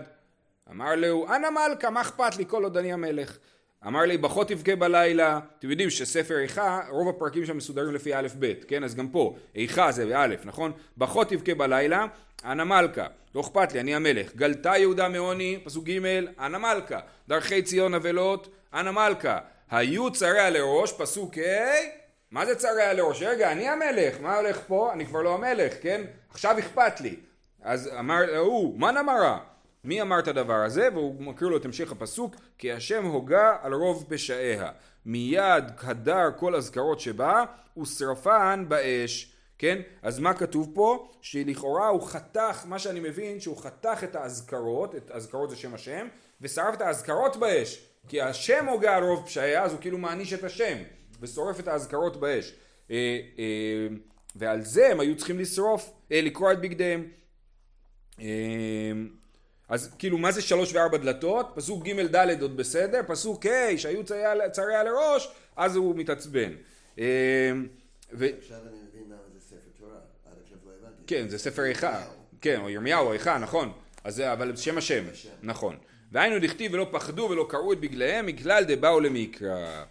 אמר 0.70 0.94
לו, 0.96 1.26
אנא 1.36 1.48
מלכה, 1.50 1.90
מה 1.90 2.00
אכפת 2.00 2.36
לי 2.36 2.44
כל 2.48 2.64
עוד 2.64 2.76
אני 2.76 2.92
המלך? 2.92 3.38
אמר 3.86 4.00
לי, 4.00 4.18
בכה 4.18 4.44
תבכה 4.44 4.76
בלילה. 4.76 5.40
אתם 5.58 5.70
יודעים 5.70 5.90
שספר 5.90 6.38
איכה, 6.38 6.80
רוב 6.88 7.08
הפרקים 7.08 7.46
שם 7.46 7.56
מסודרים 7.56 7.94
לפי 7.94 8.14
א' 8.14 8.28
ב', 8.38 8.52
כן? 8.68 8.84
אז 8.84 8.94
גם 8.94 9.08
פה, 9.08 9.36
איכה 9.54 9.92
זה 9.92 10.06
באלף, 10.06 10.46
נכון? 10.46 10.72
בכה 10.96 11.24
תבכה 11.24 11.54
בלילה, 11.54 12.06
אנא 12.44 12.64
מלכה. 12.64 13.06
לא 13.34 13.40
אכפת 13.40 13.72
לי, 13.72 13.80
אני 13.80 13.94
המלך. 13.94 14.34
גלתה 14.36 14.76
יהודה 14.76 15.08
מעוני, 15.08 15.60
פסוק 15.64 15.84
ג', 15.84 16.06
אנא 16.40 16.58
מלכה. 16.58 17.00
דרכי 17.28 17.62
ציון 17.62 17.94
אבלות, 17.94 18.48
אנא 18.74 18.90
מלכה. 18.90 19.38
היו 19.70 20.12
צריה 20.12 20.50
לראש, 20.50 20.92
פסוק 20.92 21.38
ה', 21.38 22.00
מה 22.30 22.46
זה 22.46 22.54
צריה 22.54 22.92
לראש? 22.92 23.22
רגע, 23.22 23.52
אני 23.52 23.68
המלך, 23.68 24.20
מה 24.20 24.36
הולך 24.36 24.60
פה? 24.66 24.92
אני 24.92 25.06
כבר 25.06 25.22
לא 25.22 25.34
המלך, 25.34 25.74
כן? 25.82 26.00
עכשיו 26.30 26.58
אכפת 26.58 27.00
לי. 27.00 27.16
אז 27.62 27.90
אמר 27.98 28.36
הוא, 28.36 28.78
מה 28.78 28.90
נמרה? 28.90 29.38
מי 29.84 30.02
אמר 30.02 30.18
את 30.18 30.28
הדבר 30.28 30.54
הזה? 30.64 30.88
והוא 30.92 31.22
מקריא 31.22 31.50
לו 31.50 31.56
את 31.56 31.64
המשך 31.64 31.92
הפסוק 31.92 32.36
כי 32.58 32.72
השם 32.72 33.04
הוגה 33.04 33.56
על 33.62 33.74
רוב 33.74 34.04
פשעיה 34.08 34.70
מיד 35.06 35.64
הדר 35.82 36.30
כל 36.36 36.54
אזכרות 36.54 37.00
שבה 37.00 37.44
ושרפן 37.82 38.64
באש 38.68 39.32
כן? 39.58 39.80
אז 40.02 40.18
מה 40.18 40.34
כתוב 40.34 40.70
פה? 40.74 41.10
שלכאורה 41.20 41.88
הוא 41.88 42.02
חתך, 42.02 42.64
מה 42.66 42.78
שאני 42.78 43.00
מבין 43.00 43.40
שהוא 43.40 43.56
חתך 43.56 44.04
את 44.04 44.16
האזכרות, 44.16 44.94
את 44.94 45.10
האזכרות 45.10 45.50
זה 45.50 45.56
שם 45.56 45.74
השם, 45.74 46.08
ושרף 46.40 46.74
את 46.74 46.80
האזכרות 46.80 47.36
באש 47.36 47.86
כי 48.08 48.20
השם 48.20 48.68
הוגה 48.68 48.96
על 48.96 49.02
רוב 49.02 49.26
פשעיה 49.26 49.62
אז 49.62 49.72
הוא 49.72 49.80
כאילו 49.80 49.98
מעניש 49.98 50.32
את 50.32 50.44
השם 50.44 50.76
ושורף 51.20 51.60
את 51.60 51.68
האזכרות 51.68 52.20
באש 52.20 52.54
אה, 52.90 53.20
אה, 53.38 53.96
ועל 54.36 54.62
זה 54.62 54.90
הם 54.90 55.00
היו 55.00 55.16
צריכים 55.16 55.38
לשרוף, 55.38 55.92
אה, 56.12 56.20
לקרוע 56.20 56.52
את 56.52 56.60
בגדיהם 56.60 57.08
אז 59.70 59.94
כאילו 59.98 60.18
מה 60.18 60.32
זה 60.32 60.42
שלוש 60.42 60.72
וארבע 60.72 60.98
דלתות? 60.98 61.52
פסוק 61.54 61.84
ג' 61.84 62.16
ד' 62.16 62.42
עוד 62.42 62.56
בסדר, 62.56 63.00
פסוק 63.06 63.46
ה' 63.46 63.78
שהיו 63.78 64.04
צרי 64.52 64.74
על 64.74 64.86
הראש, 64.86 65.28
אז 65.56 65.76
הוא 65.76 65.96
מתעצבן. 65.96 66.52
ו... 66.98 68.26
עכשיו 68.38 68.58
אני 68.62 68.76
מבין 68.88 69.02
למה 69.06 69.18
זה 69.34 69.40
ספר 69.40 69.70
תורה, 69.78 69.92
עד 70.26 70.32
עכשיו 70.42 70.58
לא 70.66 70.72
הבנתי. 70.80 71.02
כן, 71.06 71.28
זה 71.28 71.38
ספר 71.38 71.64
איכה. 71.64 72.02
כן, 72.40 72.60
או 72.60 72.70
ירמיהו 72.70 73.06
או 73.06 73.12
איכה, 73.12 73.38
נכון. 73.38 73.72
אז 74.04 74.14
זה, 74.14 74.32
אבל 74.32 74.56
שם 74.56 74.78
השם, 74.78 75.04
נכון. 75.42 75.76
והיינו 76.12 76.38
דכתיב 76.38 76.74
ולא 76.74 76.88
פחדו 76.90 77.28
ולא 77.30 77.46
קראו 77.48 77.72
את 77.72 77.80
בגליהם, 77.80 78.26
מכלל 78.26 78.64
דבאו 78.68 79.00
למקרא. 79.00 79.84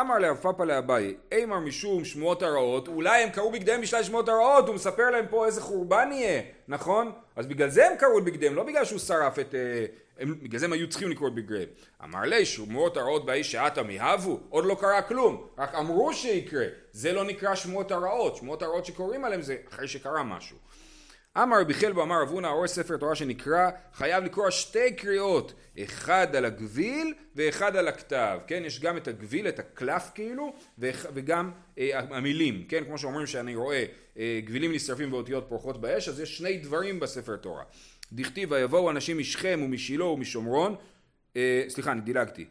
אמר 0.00 0.18
לרב 0.18 0.36
פאפא 0.36 0.62
לאביי, 0.62 1.14
אימר 1.32 1.58
משום 1.58 2.04
שמועות 2.04 2.42
הרעות, 2.42 2.88
אולי 2.88 3.22
הם 3.22 3.30
קראו 3.30 3.52
בגדיהם 3.52 3.80
בשלל 3.80 4.02
שמועות 4.02 4.28
הרעות, 4.28 4.66
הוא 4.66 4.74
מספר 4.74 5.10
להם 5.10 5.24
פה 5.30 5.46
איזה 5.46 5.60
חורבן 5.60 6.08
יהיה, 6.12 6.42
נכון? 6.68 7.12
אז 7.36 7.46
בגלל 7.46 7.68
זה 7.68 7.90
הם 7.90 7.96
קראו 7.96 8.18
את 8.18 8.24
בגדיהם, 8.24 8.54
לא 8.54 8.62
בגלל 8.62 8.84
שהוא 8.84 8.98
שרף 8.98 9.38
את... 9.38 9.54
אה, 9.54 9.86
הם, 10.18 10.34
בגלל 10.42 10.60
זה 10.60 10.66
הם 10.66 10.72
היו 10.72 10.88
צריכים 10.88 11.10
לקרוא 11.10 11.28
את 11.28 11.34
בגדיהם. 11.34 11.68
אמר 12.04 12.20
לי, 12.20 12.44
שמועות 12.44 12.96
הרעות 12.96 13.26
באיש 13.26 13.52
שעתה 13.52 13.82
מיהבו, 13.82 14.40
עוד 14.48 14.64
לא 14.64 14.76
קרה 14.80 15.02
כלום, 15.02 15.46
רק 15.58 15.74
אמרו 15.74 16.12
שיקרה, 16.12 16.64
זה 16.92 17.12
לא 17.12 17.24
נקרא 17.24 17.54
שמועות 17.54 17.92
הרעות, 17.92 18.36
שמועות 18.36 18.62
הרעות 18.62 18.86
שקוראים 18.86 19.24
עליהם 19.24 19.42
זה 19.42 19.56
אחרי 19.68 19.88
שקרה 19.88 20.22
משהו. 20.22 20.56
אמר 21.42 21.60
רבי 21.60 21.74
חלבו 21.74 22.02
אמר 22.02 22.22
רב 22.22 22.28
הונא 22.28 22.46
הורס 22.46 22.74
ספר 22.74 22.96
תורה 22.96 23.14
שנקרא 23.14 23.70
חייב 23.94 24.24
לקרוא 24.24 24.50
שתי 24.50 24.94
קריאות 24.94 25.52
אחד 25.84 26.36
על 26.36 26.44
הגביל 26.44 27.14
ואחד 27.36 27.76
על 27.76 27.88
הכתב. 27.88 28.38
כן 28.46 28.62
יש 28.66 28.80
גם 28.80 28.96
את 28.96 29.08
הגביל 29.08 29.48
את 29.48 29.58
הקלף 29.58 30.10
כאילו 30.14 30.54
וגם 30.78 31.50
אה, 31.78 32.00
המילים. 32.10 32.64
כן 32.68 32.84
כמו 32.84 32.98
שאומרים 32.98 33.26
שאני 33.26 33.54
רואה 33.54 33.84
אה, 34.18 34.40
גבילים 34.44 34.72
נשרפים 34.72 35.12
ואותיות 35.12 35.46
פורחות 35.48 35.80
באש 35.80 36.08
אז 36.08 36.20
יש 36.20 36.38
שני 36.38 36.58
דברים 36.58 37.00
בספר 37.00 37.36
תורה. 37.36 37.64
דכתיב 38.12 38.52
ויבואו 38.52 38.90
אנשים 38.90 39.18
משכם 39.18 39.60
ומשילו 39.64 40.06
ומשומרון. 40.06 40.74
אה, 41.36 41.64
סליחה 41.68 41.92
אני 41.92 42.00
דילגתי. 42.00 42.44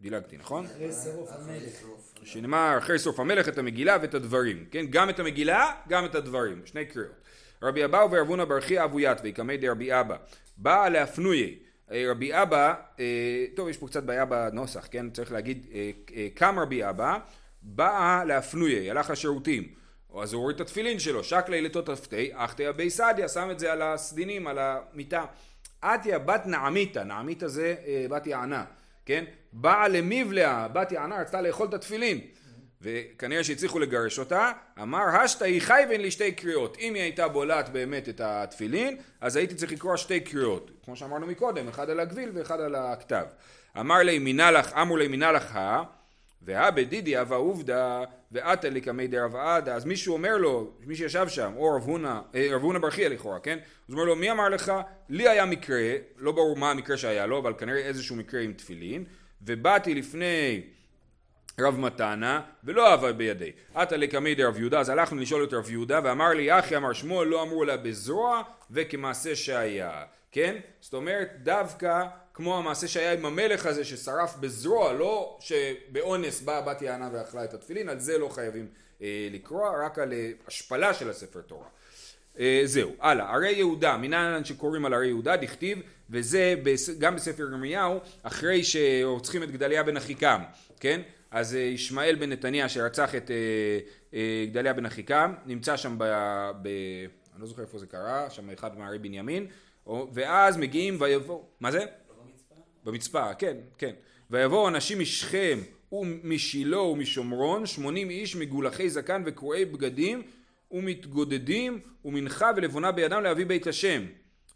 דילגתי 0.00 0.36
נכון? 0.36 0.66
אחרי 0.66 0.92
שרוף 1.04 1.30
המלך. 1.32 1.82
שנאמר 2.24 2.74
אחרי 2.78 2.98
שרוף 2.98 3.20
המלך 3.20 3.48
את 3.48 3.58
המגילה 3.58 3.96
ואת 4.02 4.14
הדברים. 4.14 4.64
כן 4.70 4.86
גם 4.90 5.10
את 5.10 5.18
המגילה 5.18 5.72
גם 5.88 6.04
את 6.04 6.14
הדברים. 6.14 6.62
שני 6.66 6.86
קריאות 6.86 7.21
רבי 7.62 7.84
אבאו 7.84 8.10
ורבונה 8.10 8.44
ברכי 8.44 8.84
אבו 8.84 9.00
יתבי 9.00 9.32
קמי 9.32 9.56
דרבי 9.56 10.00
אבא 10.00 10.16
באה 10.56 10.88
להפנויי 10.88 11.58
רבי 11.92 12.42
אבא, 12.42 12.74
אה, 13.00 13.44
טוב 13.54 13.68
יש 13.68 13.76
פה 13.76 13.86
קצת 13.86 14.02
בעיה 14.02 14.24
בנוסח, 14.24 14.88
כן? 14.90 15.10
צריך 15.10 15.32
להגיד 15.32 15.66
אה, 15.72 15.90
אה, 16.14 16.28
קם 16.34 16.58
רבי 16.58 16.88
אבא, 16.88 17.18
באה 17.62 18.24
להפנויי, 18.24 18.90
הלך 18.90 19.10
לשירותים, 19.10 19.68
אז 20.22 20.32
הוא 20.32 20.40
הוריד 20.42 20.54
את 20.54 20.60
התפילין 20.60 20.98
שלו, 20.98 21.24
שק 21.24 21.44
לילתו 21.48 21.82
תפתי, 21.82 22.30
אחתי 22.34 22.68
אבי 22.68 22.90
סעדיה, 22.90 23.28
שם 23.28 23.50
את 23.50 23.58
זה 23.58 23.72
על 23.72 23.82
הסדינים, 23.82 24.46
על 24.46 24.58
המיטה. 24.58 25.24
עטיה 25.80 26.18
בת 26.18 26.46
נעמיתה, 26.46 27.04
נעמיתה 27.04 27.48
זה 27.48 27.74
בת 28.10 28.26
יענה, 28.26 28.64
כן? 29.06 29.24
באה 29.52 29.88
למיבלעה, 29.88 30.68
בת 30.68 30.92
יענה, 30.92 31.20
רצתה 31.20 31.40
לאכול 31.40 31.68
את 31.68 31.74
התפילין. 31.74 32.20
וכנראה 32.82 33.44
שהצליחו 33.44 33.78
לגרש 33.78 34.18
אותה, 34.18 34.52
אמר 34.82 35.02
השתא 35.02 35.44
היא 35.44 35.62
חייבן 35.62 36.00
לי 36.00 36.10
שתי 36.10 36.32
קריאות. 36.32 36.76
אם 36.80 36.94
היא 36.94 37.02
הייתה 37.02 37.28
בולעת 37.28 37.68
באמת 37.68 38.08
את 38.08 38.20
התפילין, 38.20 38.96
אז 39.20 39.36
הייתי 39.36 39.54
צריך 39.54 39.72
לקרוא 39.72 39.96
שתי 39.96 40.20
קריאות. 40.20 40.70
כמו 40.84 40.96
שאמרנו 40.96 41.26
מקודם, 41.26 41.68
אחד 41.68 41.90
על 41.90 42.00
הגביל 42.00 42.30
ואחד 42.34 42.60
על 42.60 42.74
הכתב. 42.74 43.24
אמר 43.80 43.98
לי 43.98 44.18
מינה 44.18 44.50
לך, 44.50 44.72
אמרו 44.72 44.96
לי 44.96 45.08
מינה 45.08 45.32
לך, 45.32 45.58
והא 46.42 46.70
בדידי 46.70 47.20
אבא 47.20 47.36
עובדא 47.36 48.04
ועתה 48.32 48.68
לי 48.68 48.80
קמי 48.80 49.06
דרב 49.06 49.36
עדה, 49.36 49.74
אז 49.74 49.84
מישהו 49.84 50.12
אומר 50.12 50.36
לו, 50.36 50.70
מי 50.86 50.96
שישב 50.96 51.28
שם, 51.28 51.52
או 51.56 51.76
רב 51.76 51.82
הונא, 51.82 52.20
אה, 52.34 52.48
רב 52.50 52.62
הונא 52.62 52.78
ברכיה 52.78 53.08
לכאורה, 53.08 53.40
כן? 53.40 53.58
אז 53.88 53.94
אומר 53.94 54.04
לו, 54.04 54.16
מי 54.16 54.30
אמר 54.30 54.48
לך? 54.48 54.72
לי 55.08 55.28
היה 55.28 55.44
מקרה, 55.44 55.92
לא 56.18 56.32
ברור 56.32 56.56
מה 56.56 56.70
המקרה 56.70 56.96
שהיה 56.96 57.26
לו, 57.26 57.38
אבל 57.38 57.52
כנראה 57.58 57.78
איזשהו 57.78 58.16
מקרה 58.16 58.40
עם 58.40 58.52
תפילין, 58.52 59.04
ובאתי 59.42 59.94
לפני 59.94 60.62
רב 61.60 61.78
מתנה 61.78 62.40
ולא 62.64 62.90
אהבה 62.90 63.12
בידי. 63.12 63.52
עתה 63.74 63.96
לקמי 63.96 64.34
דרב 64.34 64.58
יהודה 64.58 64.80
אז 64.80 64.88
הלכנו 64.88 65.20
לשאול 65.20 65.44
את 65.44 65.52
רב 65.52 65.70
יהודה 65.70 66.00
ואמר 66.04 66.28
לי 66.28 66.58
אחי 66.58 66.76
אמר 66.76 66.92
שמואל 66.92 67.28
לא 67.28 67.42
אמרו 67.42 67.64
לה 67.64 67.76
בזרוע 67.76 68.42
וכמעשה 68.70 69.36
שהיה 69.36 70.04
כן? 70.32 70.56
זאת 70.80 70.94
אומרת 70.94 71.28
דווקא 71.42 72.02
כמו 72.34 72.58
המעשה 72.58 72.88
שהיה 72.88 73.12
עם 73.12 73.26
המלך 73.26 73.66
הזה 73.66 73.84
ששרף 73.84 74.36
בזרוע 74.36 74.92
לא 74.92 75.38
שבאונס 75.40 76.40
באה 76.40 76.60
בת 76.60 76.82
יענה 76.82 77.08
ואכלה 77.12 77.44
את 77.44 77.54
התפילין 77.54 77.88
על 77.88 77.98
זה 77.98 78.18
לא 78.18 78.28
חייבים 78.28 78.66
אה, 79.02 79.28
לקרוא 79.30 79.68
רק 79.84 79.98
על 79.98 80.12
אה, 80.12 80.30
השפלה 80.46 80.94
של 80.94 81.10
הספר 81.10 81.40
תורה 81.40 81.66
אה, 82.38 82.62
זהו 82.64 82.90
הלאה 83.00 83.34
ערי 83.34 83.52
יהודה 83.52 83.96
מנהלן 83.96 84.44
שקוראים 84.44 84.84
על 84.84 84.94
ערי 84.94 85.06
יהודה 85.06 85.36
דכתיב 85.36 85.78
וזה 86.10 86.54
גם 86.98 87.16
בספר 87.16 87.42
ירמיהו 87.42 88.00
אחרי 88.22 88.64
שרוצחים 88.64 89.42
את 89.42 89.50
גדליה 89.50 89.82
בן 89.82 89.96
אחיקם 89.96 90.42
כן 90.80 91.00
אז 91.32 91.54
אה, 91.54 91.60
ישמעאל 91.60 92.14
בן 92.14 92.32
נתניה 92.32 92.68
שרצח 92.68 93.14
את 93.14 93.30
אה, 93.30 93.36
אה, 94.14 94.44
גדליה 94.50 94.72
בן 94.72 94.86
אחיקם 94.86 95.34
נמצא 95.46 95.76
שם 95.76 95.94
ב... 95.98 96.04
ב... 96.62 96.68
אני 97.34 97.40
לא 97.40 97.46
זוכר 97.46 97.62
איפה 97.62 97.78
זה 97.78 97.86
קרה, 97.86 98.30
שם 98.30 98.50
אחד 98.50 98.78
מערי 98.78 98.98
בנימין 98.98 99.46
ואז 100.12 100.56
מגיעים 100.56 100.96
ויבואו, 101.00 101.44
מה 101.60 101.72
זה? 101.72 101.84
במצפה, 102.84 103.34
כן, 103.34 103.56
כן. 103.78 103.92
ויבואו 104.30 104.68
אנשים 104.68 105.00
משכם 105.00 105.58
ומשילה 105.92 106.80
ומשומרון, 106.80 107.66
שמונים 107.66 108.10
איש 108.10 108.36
מגולחי 108.36 108.90
זקן 108.90 109.22
וקרועי 109.26 109.64
בגדים 109.64 110.22
ומתגודדים 110.70 111.80
ומנחה 112.04 112.50
ולבונה 112.56 112.92
בידם 112.92 113.22
להביא 113.22 113.46
בית 113.46 113.66
השם. 113.66 114.02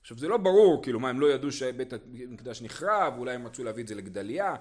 עכשיו 0.01 0.19
זה 0.19 0.29
לא 0.29 0.37
ברור, 0.37 0.83
כאילו 0.83 1.01
מה 1.01 1.09
הם 1.09 1.21
לא 1.21 1.33
ידעו 1.33 1.53
שבית 1.53 1.93
המקדש 1.93 2.62
נחרב, 2.62 3.15
אולי 3.19 3.35
הם 3.35 3.47
רצו 3.47 3.65
להביא 3.65 3.83
את 3.83 3.89
זה 3.89 3.95
לגדליה, 3.95 4.55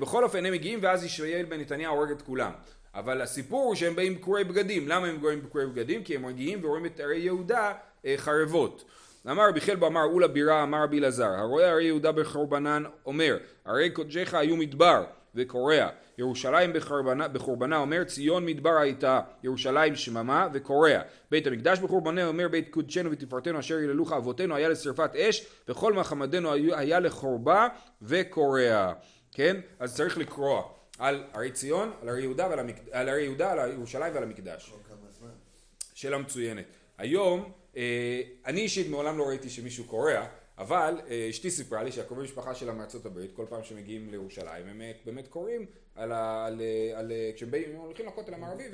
בכל 0.00 0.24
אופן 0.24 0.46
הם 0.46 0.52
מגיעים 0.52 0.78
ואז 0.82 1.04
ישמעאל 1.04 1.44
בן 1.48 1.60
נתניה 1.60 1.88
הורג 1.88 2.10
את 2.10 2.22
כולם. 2.22 2.52
אבל 2.94 3.20
הסיפור 3.20 3.64
הוא 3.64 3.74
שהם 3.74 3.96
באים 3.96 4.14
בקורי 4.14 4.44
בגדים, 4.44 4.88
למה 4.88 5.06
הם 5.06 5.22
באים 5.22 5.42
בקורי 5.42 5.66
בגדים? 5.66 6.04
כי 6.04 6.16
הם 6.16 6.22
מגיעים 6.22 6.64
ורואים 6.64 6.86
את 6.86 7.00
ערי 7.00 7.18
יהודה 7.18 7.72
אה, 8.06 8.14
חרבות. 8.16 8.84
אמר 9.30 9.48
רבי 9.48 9.60
חלבו 9.60 9.86
אמר 9.86 10.04
אולה 10.04 10.28
בירה 10.28 10.62
אמר 10.62 10.82
רבי 10.82 10.98
אלעזר 10.98 11.30
הרואה 11.38 11.70
ערי 11.70 11.84
יהודה 11.84 12.12
בחורבנן 12.12 12.82
אומר 13.06 13.38
ערי 13.64 13.90
קודשך 13.90 14.34
היו 14.34 14.56
מדבר 14.56 15.04
וקורע 15.34 15.88
ירושלים 16.18 16.72
בחורבנה, 16.72 17.28
בחורבנה 17.28 17.76
אומר 17.76 18.04
ציון 18.04 18.46
מדבר 18.46 18.76
הייתה 18.80 19.20
ירושלים 19.42 19.96
שממה 19.96 20.48
וקורע 20.52 21.00
בית 21.30 21.46
המקדש 21.46 21.78
בחורבנה 21.78 22.26
אומר 22.26 22.48
בית 22.48 22.68
קודשנו 22.70 23.10
ותפארתנו 23.10 23.58
אשר 23.58 23.78
יללוך 23.78 24.12
אבותינו 24.12 24.56
היה 24.56 24.68
לשרפת 24.68 25.16
אש 25.16 25.46
וכל 25.68 25.92
מחמדנו 25.92 26.52
היה 26.52 27.00
לחורבה 27.00 27.68
וקורע 28.02 28.92
כן 29.32 29.56
אז 29.78 29.96
צריך 29.96 30.18
לקרוע 30.18 30.62
על 30.98 31.24
ערי 31.32 31.52
ציון 31.52 31.92
על 32.02 32.08
ערי 32.08 32.22
יהודה 32.22 32.48
ועל 32.48 32.58
המק... 32.58 32.76
על 32.92 33.08
ערי 33.08 33.22
יהודה 33.22 33.52
על 33.52 33.72
ירושלים 33.72 34.14
ועל 34.14 34.22
המקדש. 34.22 34.72
שאלה 35.94 36.18
מצוינת. 36.18 36.64
היום, 36.98 37.52
אה, 37.76 38.22
אני 38.46 38.60
אישית 38.60 38.88
מעולם 38.88 39.18
לא 39.18 39.28
ראיתי 39.28 39.50
שמישהו 39.50 39.84
קורע, 39.84 40.26
אבל 40.58 41.00
אה, 41.10 41.26
אשתי 41.30 41.50
סיפרה 41.50 41.82
לי 41.82 41.92
שהקרובי 41.92 42.22
משפחה 42.22 42.54
שלה 42.54 42.72
מארצות 42.72 43.06
הברית, 43.06 43.32
כל 43.32 43.46
פעם 43.48 43.64
שמגיעים 43.64 44.10
לירושלים, 44.10 44.66
הם 44.68 44.80
אה, 44.80 44.92
באמת 45.04 45.28
קוראים 45.28 45.66
על 45.94 46.12
ה... 46.12 46.46
על, 46.46 46.60
אה, 46.60 46.98
על, 46.98 47.12
כשהם 47.34 47.50
באים, 47.50 47.70
הם 47.70 47.76
הולכים 47.76 48.06
לכותל 48.06 48.34
המערבי 48.34 48.64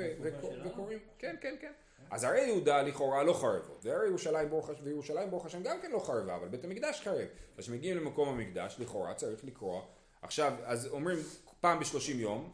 וקוראים, 0.65 0.99
כן, 1.19 1.37
כן, 1.41 1.55
כן. 1.61 1.73
אז 2.11 2.25
הרי 2.25 2.41
יהודה 2.41 2.83
לכאורה 2.83 3.23
לא 3.23 3.33
חרבות, 3.33 3.81
והרי 3.85 4.07
ירושלים 4.07 4.49
ברוך 4.49 4.71
השם, 4.71 4.81
וירושלים 4.85 5.31
ברוך 5.31 5.47
השם 5.47 5.63
גם 5.63 5.77
כן 5.83 5.91
לא 5.91 5.99
חרבה, 5.99 6.37
אבל 6.37 6.49
בית 6.49 6.65
המקדש 6.65 7.01
חרב. 7.01 7.27
אז 7.59 7.65
כשמגיעים 7.65 7.97
למקום 7.97 8.29
המקדש, 8.29 8.77
לכאורה 8.79 9.15
צריך 9.15 9.45
לקרוע. 9.45 9.83
עכשיו, 10.23 10.53
אז 10.65 10.87
אומרים 10.87 11.19
פעם 11.61 11.81
בשלושים 11.81 12.21
יום, 12.21 12.53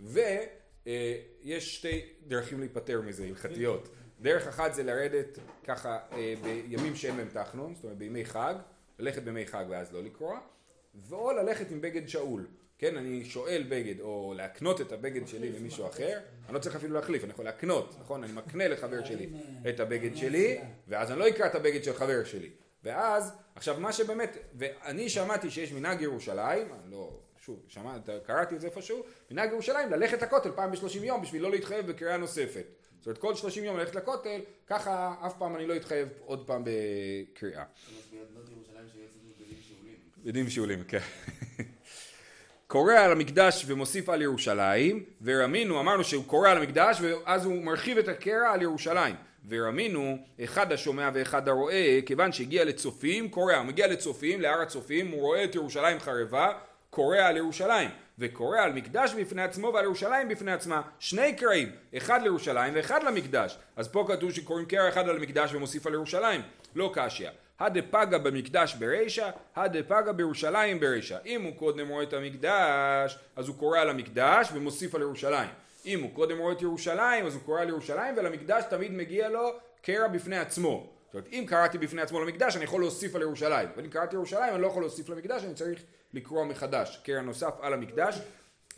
ויש 0.00 1.74
שתי 1.74 2.00
דרכים 2.26 2.60
להיפטר 2.60 3.00
מזה, 3.00 3.24
הלכתיות. 3.24 3.88
דרך 4.20 4.46
אחת 4.46 4.74
זה 4.74 4.82
לרדת 4.82 5.38
ככה 5.64 5.98
אה, 6.12 6.34
בימים 6.42 6.96
שאין 6.96 7.16
בהם 7.16 7.28
תחנון, 7.32 7.74
זאת 7.74 7.84
אומרת 7.84 7.98
בימי 7.98 8.24
חג, 8.24 8.54
ללכת 8.98 9.22
בימי 9.22 9.46
חג 9.46 9.64
ואז 9.68 9.92
לא 9.92 10.02
לקרוע, 10.02 10.40
או 11.12 11.32
ללכת 11.32 11.70
עם 11.70 11.80
בגד 11.80 12.08
שאול. 12.08 12.46
כן, 12.78 12.96
אני 12.96 13.24
שואל 13.24 13.64
בגד, 13.68 14.00
או 14.00 14.34
להקנות 14.36 14.80
את 14.80 14.92
הבגד 14.92 15.28
שלי 15.28 15.52
למישהו 15.52 15.86
אחר, 15.86 16.18
אני 16.46 16.54
לא 16.54 16.58
צריך 16.58 16.76
אפילו 16.76 16.94
להחליף, 16.94 17.24
אני 17.24 17.32
יכול 17.32 17.44
להקנות, 17.44 17.94
נכון? 18.00 18.24
אני 18.24 18.32
מקנה 18.32 18.68
לחבר 18.68 19.04
שלי 19.04 19.28
את 19.68 19.80
הבגד 19.80 20.16
שלי, 20.16 20.60
ואז 20.88 21.10
אני 21.10 21.18
לא 21.18 21.28
אקרא 21.28 21.46
את 21.46 21.54
הבגד 21.54 21.84
של 21.84 21.92
חבר 21.92 22.24
שלי. 22.24 22.50
ואז, 22.84 23.32
עכשיו 23.54 23.80
מה 23.80 23.92
שבאמת, 23.92 24.36
ואני 24.54 25.08
שמעתי 25.08 25.50
שיש 25.50 25.72
מנהג 25.72 26.00
ירושלים, 26.00 26.68
לא, 26.90 27.10
שוב, 27.44 27.60
שמעתי, 27.68 28.12
קראתי 28.26 28.54
את 28.54 28.60
זה 28.60 28.66
איפשהו, 28.66 29.02
מנהג 29.30 29.50
ירושלים 29.52 29.90
ללכת 29.90 30.22
לכותל 30.22 30.50
פעם 30.54 30.70
בשלושים 30.70 31.04
יום 31.04 31.22
בשביל 31.22 31.42
לא 31.42 31.50
להתחייב 31.50 31.86
בקריאה 31.86 32.16
נוספת. 32.16 32.66
זאת 32.98 33.06
אומרת 33.06 33.18
כל 33.18 33.34
שלושים 33.34 33.64
יום 33.64 33.76
ללכת 33.76 33.94
לכותל, 33.94 34.40
ככה 34.66 35.14
אף 35.26 35.38
פעם 35.38 35.56
אני 35.56 35.66
לא 35.66 35.76
אתחייב 35.76 36.08
עוד 36.24 36.46
פעם 36.46 36.64
בקריאה. 36.64 37.64
יודעים 40.24 40.50
שאולים, 40.50 40.84
כן. 40.84 40.98
קורא 42.66 42.94
על 42.94 43.12
המקדש 43.12 43.64
ומוסיף 43.66 44.08
על 44.08 44.22
ירושלים, 44.22 45.04
ורמינו, 45.22 45.80
אמרנו 45.80 46.04
שהוא 46.04 46.24
קורא 46.24 46.50
על 46.50 46.58
המקדש 46.58 47.00
ואז 47.00 47.44
הוא 47.44 47.62
מרחיב 47.62 47.98
את 47.98 48.08
הקרע 48.08 48.50
על 48.52 48.62
ירושלים. 48.62 49.14
ורמינו, 49.48 50.18
אחד 50.44 50.72
השומע 50.72 51.10
ואחד 51.14 51.48
הרואה, 51.48 51.98
כיוון 52.06 52.32
שהגיע 52.32 52.64
לצופים, 52.64 53.28
קורא, 53.28 53.54
הוא 53.54 53.64
מגיע 53.64 53.86
לצופים, 53.86 54.40
להר 54.40 54.60
הצופים, 54.60 55.10
הוא 55.10 55.20
רואה 55.20 55.44
את 55.44 55.54
ירושלים 55.54 56.00
חרבה, 56.00 56.52
קורא 56.90 57.18
על 57.18 57.36
ירושלים. 57.36 57.90
וקורא 58.18 58.60
על 58.60 58.72
מקדש 58.72 59.14
בפני 59.14 59.42
עצמו 59.42 59.70
ועל 59.74 59.84
ירושלים 59.84 60.28
בפני 60.28 60.52
עצמה, 60.52 60.82
שני 60.98 61.34
קרעים, 61.34 61.72
אחד 61.96 62.22
לירושלים 62.22 62.72
ואחד 62.76 63.02
למקדש. 63.02 63.58
אז 63.76 63.88
פה 63.88 64.04
כתוב 64.08 64.32
שקוראים 64.32 64.66
קרע 64.66 64.88
אחד 64.88 65.08
על 65.08 65.16
המקדש 65.16 65.54
ומוסיף 65.54 65.86
על 65.86 65.92
ירושלים, 65.92 66.40
לא 66.74 66.90
קשיא. 66.94 67.28
הדפגה 67.60 68.18
במקדש 68.18 68.74
ברישא, 68.74 69.30
הדפגה 69.56 70.12
בירושלים 70.12 70.80
ברישא. 70.80 71.18
אם 71.26 71.42
הוא 71.42 71.56
קודם 71.56 71.88
רואה 71.88 72.02
את 72.02 72.12
המקדש, 72.12 73.18
אז 73.36 73.48
הוא 73.48 73.56
קורא 73.56 73.78
על 73.78 73.90
המקדש 73.90 74.48
ומוסיף 74.52 74.94
על 74.94 75.00
ירושלים. 75.00 75.48
אם 75.86 76.02
הוא 76.02 76.10
קודם 76.14 76.38
רואה 76.38 76.52
את 76.52 76.62
ירושלים, 76.62 77.26
אז 77.26 77.34
הוא 77.34 77.42
קורא 77.42 77.60
על 77.60 77.68
ירושלים, 77.68 78.14
ולמקדש 78.16 78.64
תמיד 78.70 78.92
מגיע 78.92 79.28
לו 79.28 79.50
קרע 79.82 80.08
בפני 80.08 80.38
עצמו. 80.38 80.90
זאת 81.06 81.14
אומרת, 81.14 81.28
אם 81.32 81.44
קראתי 81.48 81.78
בפני 81.78 82.02
עצמו 82.02 82.20
למקדש, 82.20 82.56
אני 82.56 82.64
יכול 82.64 82.80
להוסיף 82.80 83.14
על 83.14 83.22
ירושלים. 83.22 83.68
אבל 83.74 83.84
אם 83.84 83.90
קראתי 83.90 84.16
ירושלים, 84.16 84.54
אני 84.54 84.62
לא 84.62 84.66
יכול 84.66 84.82
להוסיף 84.82 85.08
למקדש, 85.08 85.44
אני 85.44 85.54
צריך 85.54 85.82
לקרוא 86.14 86.44
מחדש. 86.44 87.00
קרע 87.04 87.20
נוסף 87.20 87.54
על 87.60 87.72
המקדש. 87.72 88.20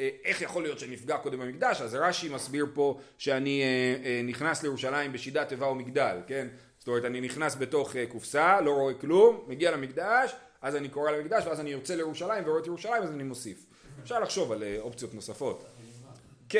אה, 0.00 0.08
איך 0.24 0.42
יכול 0.42 0.62
להיות 0.62 0.78
שנפגע 0.78 1.18
קודם 1.18 1.38
במקדש? 1.38 1.80
אז 1.80 1.94
רש"י 1.94 2.28
מסביר 2.28 2.66
פה 2.74 3.00
שאני 3.18 3.62
אה, 3.62 3.66
אה, 4.04 4.20
נכנס 4.24 4.62
לירושלים 4.62 5.12
בשידת 5.12 5.48
תיבה 5.48 5.66
ומגדל, 5.66 6.16
כן? 6.26 6.48
זאת 6.78 6.88
אומרת, 6.88 7.04
אני 7.04 7.20
נכנס 7.20 7.56
בתוך 7.56 7.96
קופסה, 8.08 8.60
לא 8.60 8.70
רואה 8.70 8.94
כלום, 8.94 9.44
מגיע 9.48 9.70
למקדש, 9.70 10.34
אז 10.62 10.76
אני 10.76 10.88
קורא 10.88 11.10
למקדש, 11.10 11.46
ואז 11.46 11.60
אני 11.60 11.70
יוצא 11.70 11.94
לירושלים 11.94 12.44
ורואה 12.46 12.60
את 12.60 12.66
ירושלים, 12.66 13.02
אז 13.02 13.10
אני 13.10 13.22
מוסיף. 13.22 13.66
אפשר 14.02 14.20
לחשוב 14.20 14.52
על 14.52 14.62
אופציות 14.78 15.14
נוספות. 15.14 15.64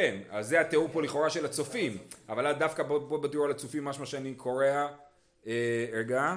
כן, 0.01 0.19
אז 0.31 0.49
זה 0.49 0.61
התיאור 0.61 0.89
פה 0.93 1.03
לכאורה 1.03 1.31
של 1.31 1.45
הצופים, 1.45 1.99
אבל 2.29 2.53
דווקא 2.53 2.83
פה 2.83 3.19
בתיאור 3.23 3.45
על 3.45 3.51
הצופים 3.51 3.85
משמע 3.85 4.07
שאני 4.07 4.35
קורא, 4.35 4.65
אה, 5.47 5.87
רגע, 5.93 6.37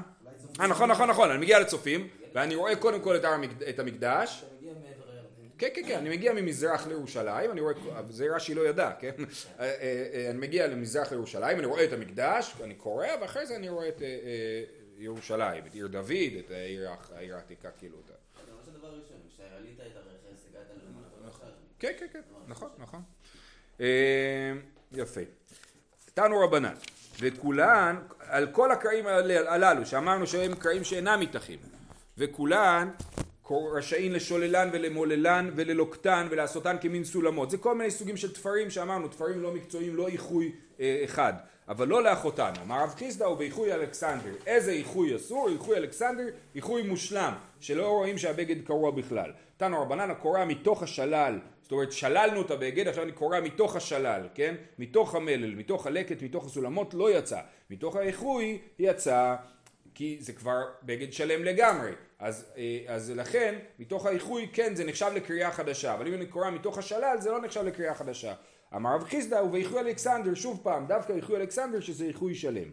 אה 0.60 0.68
נכון 0.68 0.92
נכון 0.92 1.10
נכון, 1.10 1.30
אני 1.30 1.40
מגיע 1.40 1.60
לצופים, 1.60 2.08
ואני 2.34 2.56
רואה 2.56 2.76
קודם 2.76 3.02
כל 3.02 3.16
את, 3.70 3.80
המקדש. 3.80 4.46
כן 5.58 5.68
כן 5.76 5.82
כן, 5.88 5.98
אני 5.98 6.10
מגיע 6.10 6.34
ממזרח 6.34 6.88
לירושלים, 6.88 7.52
אני 7.52 7.62
רואה, 7.62 7.74
זה 8.10 8.36
רש"י 8.36 8.54
לא 8.54 8.68
ידע, 8.68 8.92
כן, 9.00 9.12
אה, 9.60 9.66
אה, 9.82 10.28
אני 10.30 10.38
מגיע 10.38 10.68
למזרח 10.68 11.12
לירושלים, 11.12 11.60
אני 11.60 11.66
רואה 11.66 11.84
את 11.84 11.94
המקדש, 11.94 12.54
אני 12.64 12.76
קורא, 12.76 13.08
ואחרי 13.22 13.46
זה 13.46 13.56
אני 13.56 13.70
רואה 13.70 13.88
את 13.88 14.02
ירושלים, 14.98 15.66
את 15.68 15.74
עיר 15.74 15.88
דוד, 15.88 16.34
את 16.40 16.52
העיר 16.52 17.36
העתיקה, 17.36 17.72
כאילו, 17.72 17.98
אתה 18.06 18.14
ממש 18.52 18.68
הדבר 18.68 18.88
הראשון, 18.88 19.18
כשעלית 19.34 19.80
את 19.80 19.96
הרכס, 19.96 20.46
הגעת 20.50 20.68
למעלה 20.70 21.08
בבשר. 21.24 21.52
כן, 21.80 21.92
כן, 22.00 22.06
כן, 22.14 22.22
נכון, 22.48 22.70
נכון. 22.78 23.02
אה, 23.82 23.86
יפה. 24.92 25.22
תנו 26.14 26.40
רבנן, 26.40 26.74
ואת 27.20 27.38
כולן, 27.38 27.96
על 28.20 28.48
כל 28.52 28.72
הקרעים 28.72 29.08
הללו, 29.48 29.86
שאמרנו 29.86 30.28
שהם 30.28 30.56
קרעים 30.56 30.84
שאינם 30.84 31.20
מתחים, 31.20 31.60
וכולן 32.18 32.90
רשאים 33.52 34.12
לשוללן 34.12 34.70
ולמוללן 34.74 35.50
וללוקטן 35.56 36.28
ולעשותן 36.32 36.76
כמין 36.82 37.04
סולמות. 37.04 37.50
זה 37.50 37.58
כל 37.58 37.76
מיני 37.76 37.92
סוגים 37.92 38.18
של 38.18 38.34
תפרים 38.34 38.70
שאמרנו, 38.70 39.08
תפרים 39.08 39.42
לא 39.42 39.54
מקצועיים, 39.54 39.96
לא 39.96 40.08
איחוי 40.08 40.52
אה, 40.80 41.02
אחד, 41.06 41.34
אבל 41.68 41.88
לא 41.88 42.04
לאחותן. 42.04 42.52
אמר 42.62 42.84
רב 42.84 42.94
חיסדא 42.98 43.26
הוא 43.26 43.38
באיחוי 43.38 43.74
אלכסנדר. 43.74 44.34
איזה 44.48 44.72
איחוי 44.72 45.16
אסור? 45.16 45.50
איחוי 45.50 45.78
אלכסנדר, 45.78 46.28
איחוי 46.56 46.84
מושלם, 46.84 47.34
שלא 47.60 47.88
רואים 47.88 48.18
שהבגד 48.18 48.66
קרוע 48.66 48.92
בכלל. 48.92 49.32
תנו 49.60 49.82
רבנן 49.82 50.12
הקורע 50.12 50.46
מתוך 50.46 50.84
השלל, 50.84 51.40
זאת 51.62 51.72
אומרת 51.72 51.92
שללנו 51.92 52.42
את 52.42 52.52
הבגד, 52.52 52.88
עכשיו 52.88 53.04
אני 53.04 53.12
קורע 53.12 53.40
מתוך 53.40 53.76
השלל, 53.76 54.28
כן? 54.36 54.56
מתוך 54.80 55.16
המלל, 55.16 55.56
מתוך 55.56 55.88
הלקט, 55.88 56.22
מתוך 56.22 56.46
הסולמות, 56.46 56.94
לא 56.94 57.18
יצא. 57.18 57.40
מתוך 57.70 57.96
האיחוי 57.96 58.60
יצא, 58.80 59.36
כי 59.96 60.18
זה 60.20 60.34
כבר 60.34 60.62
בגד 60.84 61.14
שלם 61.14 61.44
לגמרי. 61.44 61.92
אז, 62.20 62.54
אה, 62.58 62.80
אז 62.88 63.12
לכן, 63.16 63.56
מתוך 63.80 64.06
האיחוי, 64.06 64.50
כן, 64.54 64.76
זה 64.76 64.84
נחשב 64.84 65.12
לקריאה 65.16 65.52
חדשה, 65.52 65.94
אבל 65.94 66.08
אם 66.08 66.14
אני 66.14 66.26
קורא 66.26 66.50
מתוך 66.50 66.78
השלל, 66.78 67.16
זה 67.20 67.32
לא 67.32 67.42
נחשב 67.42 67.64
לקריאה 67.64 67.96
חדשה. 67.96 68.34
אמר 68.76 68.96
רב 68.96 69.04
חיסדא, 69.04 69.36
ובאיחוי 69.36 69.80
אלכסנדר, 69.80 70.34
שוב 70.34 70.60
פעם, 70.64 70.86
דווקא 70.88 71.14
איחוי 71.14 71.38
אלכסנדר, 71.38 71.80
שזה 71.80 72.06
איחוי 72.06 72.36
שלם. 72.36 72.70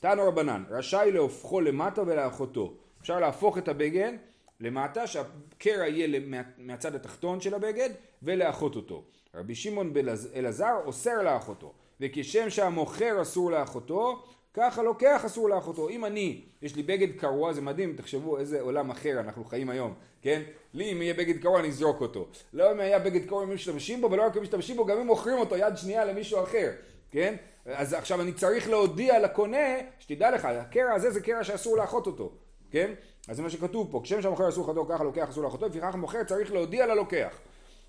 תנו 0.00 0.28
רבנן, 0.28 0.64
רשאי 0.70 1.12
להופכו 1.12 1.60
למטה 1.60 2.02
ולאחותו. 2.02 2.74
אפשר 3.00 3.20
להפוך 3.20 3.58
את 3.58 3.68
הבגד 3.68 4.12
למטה, 4.60 5.06
שהקרע 5.06 5.86
יהיה 5.86 6.20
מהצד 6.58 6.94
התחתון 6.94 7.40
של 7.40 7.54
הבגד, 7.54 7.90
ולאחות 8.22 8.76
אותו. 8.76 9.04
רבי 9.34 9.54
שמעון 9.54 9.92
אלעזר 10.34 10.74
אוסר 10.84 11.22
לאחותו, 11.22 11.72
וכשם 12.00 12.50
שהמוכר 12.50 13.22
אסור 13.22 13.50
לאחותו, 13.50 14.22
ככה 14.54 14.82
לוקח 14.82 15.24
אסור 15.24 15.48
לאחותו. 15.48 15.88
אם 15.88 16.04
אני, 16.04 16.40
יש 16.62 16.76
לי 16.76 16.82
בגד 16.82 17.18
קרוע, 17.18 17.52
זה 17.52 17.60
מדהים, 17.60 17.96
תחשבו 17.96 18.38
איזה 18.38 18.60
עולם 18.60 18.90
אחר 18.90 19.20
אנחנו 19.20 19.44
חיים 19.44 19.70
היום, 19.70 19.94
כן? 20.22 20.42
לי 20.74 20.92
אם 20.92 21.02
יהיה 21.02 21.14
בגד 21.14 21.42
קרוע 21.42 21.60
אני 21.60 21.68
אזרוק 21.68 22.00
אותו. 22.00 22.28
לא 22.52 22.72
אם 22.72 22.80
היה 22.80 22.98
בגד 22.98 23.26
קרוע 23.26 23.44
אם 23.44 23.54
משתמשים 23.54 24.00
בו, 24.00 24.10
ולא 24.10 24.22
רק 24.22 24.36
אם 24.36 24.42
משתמשים 24.42 24.76
בו, 24.76 24.86
גם 24.86 24.98
אם 24.98 25.06
מוכרים 25.06 25.38
אותו 25.38 25.56
יד 25.56 25.76
שנייה 25.76 26.04
למישהו 26.04 26.42
אחר, 26.42 26.72
כן? 27.10 27.34
אז 27.66 27.92
עכשיו 27.92 28.20
אני 28.20 28.32
צריך 28.32 28.68
להודיע 28.68 29.18
לקונה, 29.18 29.66
שתדע 29.98 30.30
לך, 30.30 30.44
הקרע 30.44 30.92
הזה 30.92 31.10
זה 31.10 31.20
קרע 31.20 31.44
שאסור 31.44 31.76
לאחות 31.76 32.06
אותו, 32.06 32.32
כן? 32.70 32.92
אז 33.28 33.36
זה 33.36 33.42
מה 33.42 33.50
שכתוב 33.50 33.88
פה, 33.90 34.00
כשם 34.04 34.22
שהמוכר 34.22 34.48
אסור 34.48 34.62
לאחותו, 34.62 34.86
ככה 34.88 35.04
לוקח 35.04 35.28
אסור 35.28 35.44
לאחותו, 35.44 35.66
לפיכך 35.66 35.94
המוכר 35.94 36.24
צריך 36.24 36.52
להודיע 36.52 36.86
ללוקח. 36.86 37.38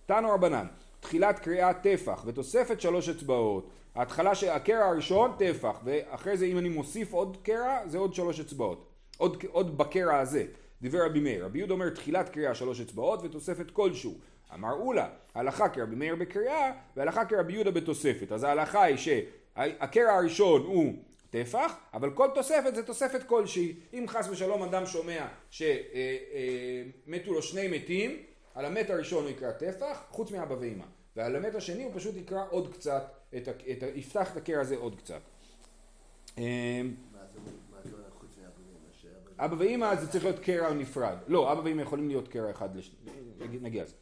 תנו 0.05 0.31
רבנן, 0.31 0.67
תחילת 0.99 1.39
קריאה 1.39 1.73
טפח 1.73 2.23
ותוספת 2.25 2.81
שלוש 2.81 3.09
אצבעות. 3.09 3.69
ההתחלה 3.95 4.35
של 4.35 4.49
הקרע 4.49 4.85
הראשון 4.85 5.31
טפח 5.37 5.79
ואחרי 5.83 6.37
זה 6.37 6.45
אם 6.45 6.57
אני 6.57 6.69
מוסיף 6.69 7.13
עוד 7.13 7.37
קרע 7.43 7.79
זה 7.85 7.97
עוד 7.97 8.13
שלוש 8.13 8.39
אצבעות. 8.39 8.87
עוד, 9.17 9.43
עוד 9.51 9.77
בקרע 9.77 10.17
הזה. 10.17 10.45
דיבר 10.81 11.05
רבי 11.05 11.19
מאיר. 11.19 11.45
רבי 11.45 11.57
יהודה 11.59 11.73
אומר 11.73 11.89
תחילת 11.89 12.29
קריאה 12.29 12.55
שלוש 12.55 12.81
אצבעות 12.81 13.19
ותוספת 13.23 13.71
כלשהו. 13.71 14.13
אמר 14.53 14.73
אולה, 14.73 15.09
הלכה 15.35 15.69
כרבי 15.69 15.95
מאיר 15.95 16.15
בקריאה 16.15 16.71
והלכה 16.97 17.25
כרבי 17.25 17.53
יהודה 17.53 17.71
בתוספת. 17.71 18.31
אז 18.31 18.43
ההלכה 18.43 18.83
היא 18.83 18.97
שהקרע 18.97 20.11
הראשון 20.11 20.61
הוא 20.61 20.93
טפח, 21.29 21.73
אבל 21.93 22.11
כל 22.11 22.27
תוספת 22.35 22.75
זה 22.75 22.83
תוספת 22.83 23.23
כלשהי. 23.23 23.75
אם 23.93 24.05
חס 24.07 24.29
ושלום 24.29 24.63
אדם 24.63 24.85
שומע 24.85 25.27
שמתו 25.49 25.73
לו 27.33 27.41
שני 27.41 27.67
מתים, 27.67 28.23
על 28.55 28.65
המת 28.65 28.89
הראשון 28.89 29.23
הוא 29.23 29.31
יקרא 29.31 29.51
טפח, 29.51 30.03
חוץ 30.09 30.31
מאבא 30.31 30.55
ואמא. 30.59 30.83
ועל 31.15 31.35
המת 31.35 31.55
השני 31.55 31.83
הוא 31.83 31.91
פשוט 31.95 32.15
יקרא 32.15 32.43
עוד 32.49 32.73
קצת, 32.73 33.03
את, 33.37 33.47
את, 33.49 33.83
יפתח 33.95 34.31
את 34.31 34.37
הקרע 34.37 34.61
הזה 34.61 34.75
עוד 34.77 34.95
קצת. 34.95 35.21
שאבא- 39.01 39.45
אבא 39.45 39.55
ואמא 39.59 39.95
זה 39.95 40.07
צריך 40.11 40.23
להיות 40.23 40.39
קרע 40.39 40.73
נפרד. 40.73 41.17
לא, 41.27 41.51
אבא 41.51 41.61
ואמא 41.63 41.81
יכולים 41.81 42.07
להיות 42.07 42.27
קרע 42.27 42.51
אחד, 42.51 42.75
לש... 42.75 42.91
נגיע 43.61 43.83
לזה. 43.83 43.93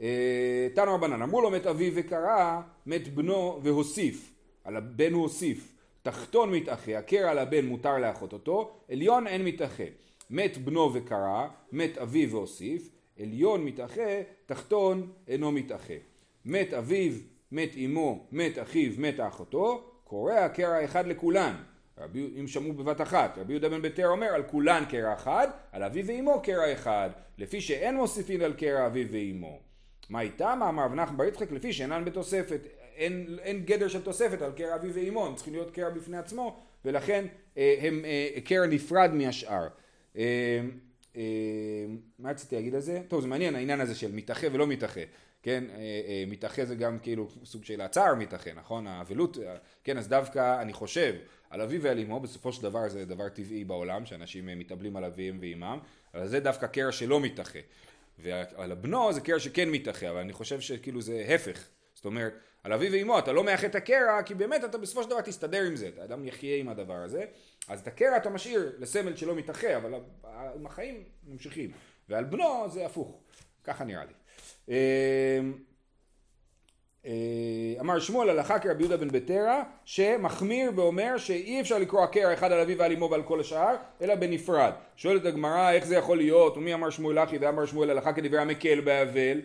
אה, 0.00 0.68
תנו 0.74 0.94
רבנן, 0.94 1.22
אמרו 1.22 1.40
לו 1.40 1.50
מת 1.50 1.66
אביו 1.66 1.92
וקרא, 1.96 2.60
מת 2.86 3.14
בנו 3.14 3.60
והוסיף. 3.62 4.32
על 4.64 4.76
הבן 4.76 5.12
הוא 5.12 5.22
הוסיף. 5.22 5.75
תחתון 6.06 6.52
מתאחה, 6.52 6.98
הקרע 6.98 7.30
על 7.30 7.38
הבן 7.38 7.66
מותר 7.66 7.98
לאחות 7.98 8.32
אותו, 8.32 8.80
עליון 8.90 9.26
אין 9.26 9.44
מתאחה. 9.44 9.84
מת 10.30 10.58
בנו 10.58 10.90
וקרא, 10.94 11.46
מת 11.72 11.98
אביו 11.98 12.30
והוסיף, 12.30 12.90
עליון 13.20 13.64
מתאחה, 13.64 14.22
תחתון 14.46 15.12
אינו 15.28 15.52
מתאחה. 15.52 15.94
מת 16.44 16.74
אביו, 16.74 17.12
מת 17.52 17.70
אמו, 17.84 18.26
מת 18.32 18.58
אחיו, 18.58 18.92
מת 18.98 19.20
אחותו, 19.20 19.90
קורע 20.04 20.48
קרע 20.48 20.84
אחד 20.84 21.06
לכולן. 21.06 21.54
רבי, 21.98 22.30
אם 22.40 22.46
שמעו 22.46 22.72
בבת 22.72 23.00
אחת, 23.00 23.38
רבי 23.38 23.52
יהודה 23.52 23.68
בן 23.68 23.82
ביתר 23.82 24.08
אומר 24.08 24.26
על 24.26 24.42
כולן 24.42 24.84
קרע 24.88 25.14
אחד, 25.14 25.48
על 25.72 25.82
אביו 25.82 26.06
ואמו 26.06 26.42
קרע 26.42 26.72
אחד, 26.72 27.10
לפי 27.38 27.60
שאין 27.60 27.96
מוסיפין 27.96 28.42
על 28.42 28.52
קרע 28.52 28.86
אביו 28.86 29.06
ואמו. 29.10 29.60
מה 30.10 30.20
איתם? 30.20 30.60
אמר 30.68 30.84
רב 30.84 30.94
נחמן 30.94 31.16
בר 31.16 31.24
יצחק 31.24 31.52
לפי 31.52 31.72
שאינן 31.72 32.04
בתוספת, 32.04 32.60
אין, 32.96 33.38
אין 33.42 33.64
גדר 33.64 33.88
של 33.88 34.02
תוספת 34.02 34.42
על 34.42 34.52
קרע 34.52 34.74
אביו 34.74 34.94
ואמו, 34.94 35.26
הם 35.26 35.34
צריכים 35.34 35.54
להיות 35.54 35.70
קרע 35.70 35.90
בפני 35.90 36.16
עצמו, 36.16 36.60
ולכן 36.84 37.26
אה, 37.56 37.76
הם 37.80 38.04
אה, 38.04 38.40
קרע 38.44 38.66
נפרד 38.66 39.10
מהשאר. 39.14 39.68
אה, 40.16 40.60
מה 42.18 42.30
רציתי 42.30 42.56
להגיד 42.56 42.74
על 42.74 42.80
זה? 42.80 43.02
טוב 43.08 43.20
זה 43.20 43.26
מעניין 43.28 43.54
העניין 43.54 43.80
הזה 43.80 43.94
של 43.94 44.12
מתאחה 44.12 44.46
ולא 44.52 44.66
מתאחה, 44.66 45.00
כן, 45.42 45.64
מתאחה 46.26 46.64
זה 46.64 46.74
גם 46.74 46.98
כאילו 46.98 47.28
סוג 47.44 47.64
של 47.64 47.80
הצער 47.80 48.14
מתאחה, 48.14 48.52
נכון, 48.52 48.86
האבלות, 48.86 49.38
כן, 49.84 49.98
אז 49.98 50.08
דווקא 50.08 50.62
אני 50.62 50.72
חושב 50.72 51.14
על 51.50 51.60
אביו 51.60 51.82
ועל 51.82 51.98
אמו, 51.98 52.20
בסופו 52.20 52.52
של 52.52 52.62
דבר 52.62 52.88
זה 52.88 53.04
דבר 53.04 53.28
טבעי 53.28 53.64
בעולם, 53.64 54.06
שאנשים 54.06 54.46
מתאבלים 54.46 54.96
על 54.96 55.04
אביהם 55.04 55.38
ואימם, 55.40 55.78
אבל 56.14 56.28
זה 56.28 56.40
דווקא 56.40 56.66
קרע 56.66 56.92
שלא 56.92 57.20
מתאחה, 57.20 57.58
ועל 58.18 58.72
הבנו 58.72 59.12
זה 59.12 59.20
קרע 59.20 59.38
שכן 59.38 59.70
מתאחה, 59.70 60.10
אבל 60.10 60.18
אני 60.18 60.32
חושב 60.32 60.60
שכאילו 60.60 61.02
זה 61.02 61.24
הפך, 61.28 61.68
זאת 61.94 62.04
אומרת, 62.04 62.34
על 62.66 62.72
אביו 62.72 62.92
ואימו 62.92 63.18
אתה 63.18 63.32
לא 63.32 63.44
מאחה 63.44 63.66
את 63.66 63.74
הקרע, 63.74 64.22
כי 64.22 64.34
באמת 64.34 64.64
אתה 64.64 64.78
בסופו 64.78 65.02
של 65.02 65.10
דבר 65.10 65.20
תסתדר 65.20 65.62
עם 65.62 65.76
זה, 65.76 65.88
אתה 65.88 66.04
אדם 66.04 66.24
יחיה 66.24 66.56
עם 66.56 66.68
הדבר 66.68 66.94
הזה, 66.94 67.24
אז 67.68 67.80
את 67.80 67.86
הקרע 67.86 68.16
אתה 68.16 68.30
משאיר 68.30 68.72
לסמל 68.78 69.16
שלא 69.16 69.34
מתאחה, 69.34 69.76
אבל 69.76 69.94
עם 70.54 70.66
החיים 70.66 71.04
ממשיכים, 71.26 71.70
ועל 72.08 72.24
בנו 72.24 72.68
זה 72.68 72.86
הפוך, 72.86 73.20
ככה 73.64 73.84
נראה 73.84 74.04
לי. 74.04 74.12
אמ, 74.68 75.52
אה, 77.06 77.80
אמר 77.80 78.00
שמואל 78.00 78.30
הלכה 78.30 78.58
כרבי 78.58 78.82
יהודה 78.82 78.96
בן 78.96 79.08
בטרה 79.08 79.62
שמחמיר 79.84 80.72
ואומר 80.76 81.18
שאי 81.18 81.60
אפשר 81.60 81.78
לקרוא 81.78 82.06
קרע 82.06 82.34
אחד 82.34 82.52
על 82.52 82.60
אביו 82.60 82.78
ועל 82.78 82.92
אמו 82.92 83.10
ועל 83.10 83.22
כל 83.22 83.40
השאר 83.40 83.76
אלא 84.00 84.14
בנפרד. 84.14 84.72
שואלת 84.96 85.24
הגמרא 85.24 85.72
איך 85.72 85.86
זה 85.86 85.96
יכול 85.96 86.16
להיות 86.16 86.56
ומי 86.56 86.74
אמר 86.74 86.90
שמואל 86.90 87.18
אחי 87.18 87.38
ואמר 87.38 87.66
שמואל 87.66 87.90
הלכה 87.90 88.12
כדברי 88.12 88.38
המקל 88.38 88.80
באבל 88.80 89.40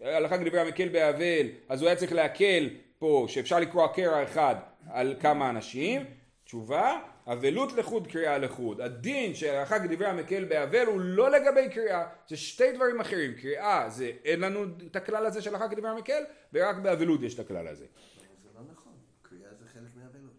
והלכה 0.00 0.38
כדברי 0.38 0.60
המקל 0.60 0.88
באבל 0.88 1.46
אז 1.68 1.80
הוא 1.80 1.88
היה 1.88 1.96
צריך 1.96 2.12
להקל 2.12 2.68
פה 2.98 3.26
שאפשר 3.28 3.60
לקרוא 3.60 3.86
קרע 3.86 4.22
אחד 4.22 4.54
על 4.90 5.14
כמה 5.20 5.50
אנשים. 5.50 6.04
תשובה 6.44 7.00
אבלות 7.26 7.72
לחוד 7.72 8.06
קריאה 8.06 8.38
לחוד. 8.38 8.80
הדין 8.80 9.34
של 9.34 9.54
הלכה 9.54 9.78
כדברי 9.78 10.06
המקל 10.06 10.44
באבל 10.44 10.86
הוא 10.86 11.00
לא 11.00 11.30
לגבי 11.30 11.68
קריאה 11.70 12.06
זה 12.28 12.36
שתי 12.36 12.72
דברים 12.72 13.00
אחרים. 13.00 13.34
קריאה 13.34 13.90
זה 13.90 14.12
אין 14.24 14.40
לנו 14.40 14.64
את 14.90 14.96
הכלל 14.96 15.26
הזה 15.26 15.42
של 15.42 15.54
הלכה 15.54 15.68
כדברי 15.68 15.90
המקל 15.90 16.22
ורק 16.52 16.76
באבלות 16.76 17.22
יש 17.22 17.34
את 17.34 17.40
הכלל 17.40 17.68
הזה. 17.68 17.84
זה 18.42 18.48
לא 18.54 18.60
נכון, 18.72 18.92
קריאה 19.22 19.50
זה 19.60 19.68
חלק 19.68 19.90
מהאבלות. 19.96 20.32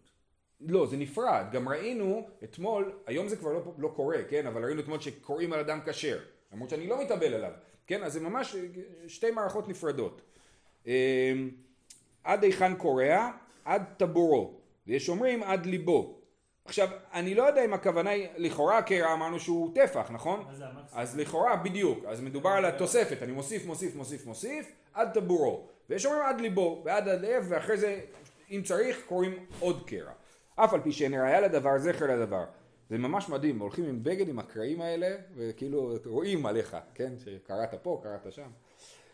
לא 0.61 0.87
זה 0.87 0.97
נפרד. 0.97 1.45
גם 1.51 1.69
ראינו 1.69 2.27
אתמול 2.43 2.91
היום 3.05 3.27
זה 3.27 3.37
כבר 3.37 3.53
לא, 3.53 3.73
לא 3.77 3.93
קורה 3.95 4.17
כן? 4.29 4.47
אבל 4.47 4.65
ראינו 4.65 4.81
אתמול 4.81 4.99
שקוראים 4.99 5.53
על 5.53 5.59
אדם 5.59 5.79
כשר 5.85 6.19
למרות 6.53 6.69
שאני 6.69 6.87
לא 6.87 7.01
מתאבל 7.01 7.33
עליו 7.33 7.51
כן 7.91 8.03
אז 8.03 8.13
זה 8.13 8.19
ממש 8.19 8.55
שתי 9.07 9.31
מערכות 9.31 9.67
נפרדות 9.67 10.21
אמ, 10.85 10.91
עד 12.23 12.43
היכן 12.43 12.75
קורע 12.75 13.31
עד 13.65 13.83
טבורו 13.97 14.53
ויש 14.87 15.09
אומרים 15.09 15.43
עד 15.43 15.65
ליבו 15.65 16.17
עכשיו, 16.65 16.89
אני 17.13 17.35
לא 17.35 17.43
יודע 17.43 17.65
אם 17.65 17.73
הכוונה 17.73 18.09
היא, 18.09 18.27
לכאורה 18.37 18.81
קרע 18.81 19.13
אמרנו 19.13 19.39
שהוא 19.39 19.75
טפח, 19.75 20.11
נכון? 20.11 20.39
המקסימום? 20.39 20.83
אז 20.93 21.17
לכאורה, 21.17 21.55
בדיוק, 21.55 22.05
אז 22.05 22.21
מדובר 22.21 22.49
על 22.49 22.65
התוספת, 22.65 23.23
אני 23.23 23.31
מוסיף, 23.31 23.65
מוסיף, 23.65 23.95
מוסיף, 23.95 24.25
מוסיף, 24.25 24.71
עד 24.93 25.13
טבורו. 25.13 25.67
ויש 25.89 26.05
אומרים 26.05 26.23
עד 26.25 26.41
ליבו, 26.41 26.81
ועד 26.85 27.07
הלב, 27.07 27.45
ואחרי 27.49 27.77
זה, 27.77 27.99
אם 28.51 28.61
צריך, 28.65 29.01
קוראים 29.05 29.45
עוד 29.59 29.83
קרע. 29.87 30.11
אף 30.55 30.73
על 30.73 30.81
פי 30.81 30.91
שאין 30.91 31.13
ראיה 31.13 31.41
לדבר, 31.41 31.77
זכר 31.77 32.05
לדבר. 32.05 32.43
זה 32.91 32.97
ממש 32.97 33.29
מדהים, 33.29 33.59
הולכים 33.59 33.85
עם 33.85 34.03
בגד 34.03 34.29
עם 34.29 34.39
הקרעים 34.39 34.81
האלה, 34.81 35.15
וכאילו 35.35 35.93
רואים 36.05 36.45
עליך, 36.45 36.77
כן? 36.95 37.13
שקראת 37.25 37.73
פה, 37.81 38.01
קראת 38.03 38.33
שם. 38.33 38.47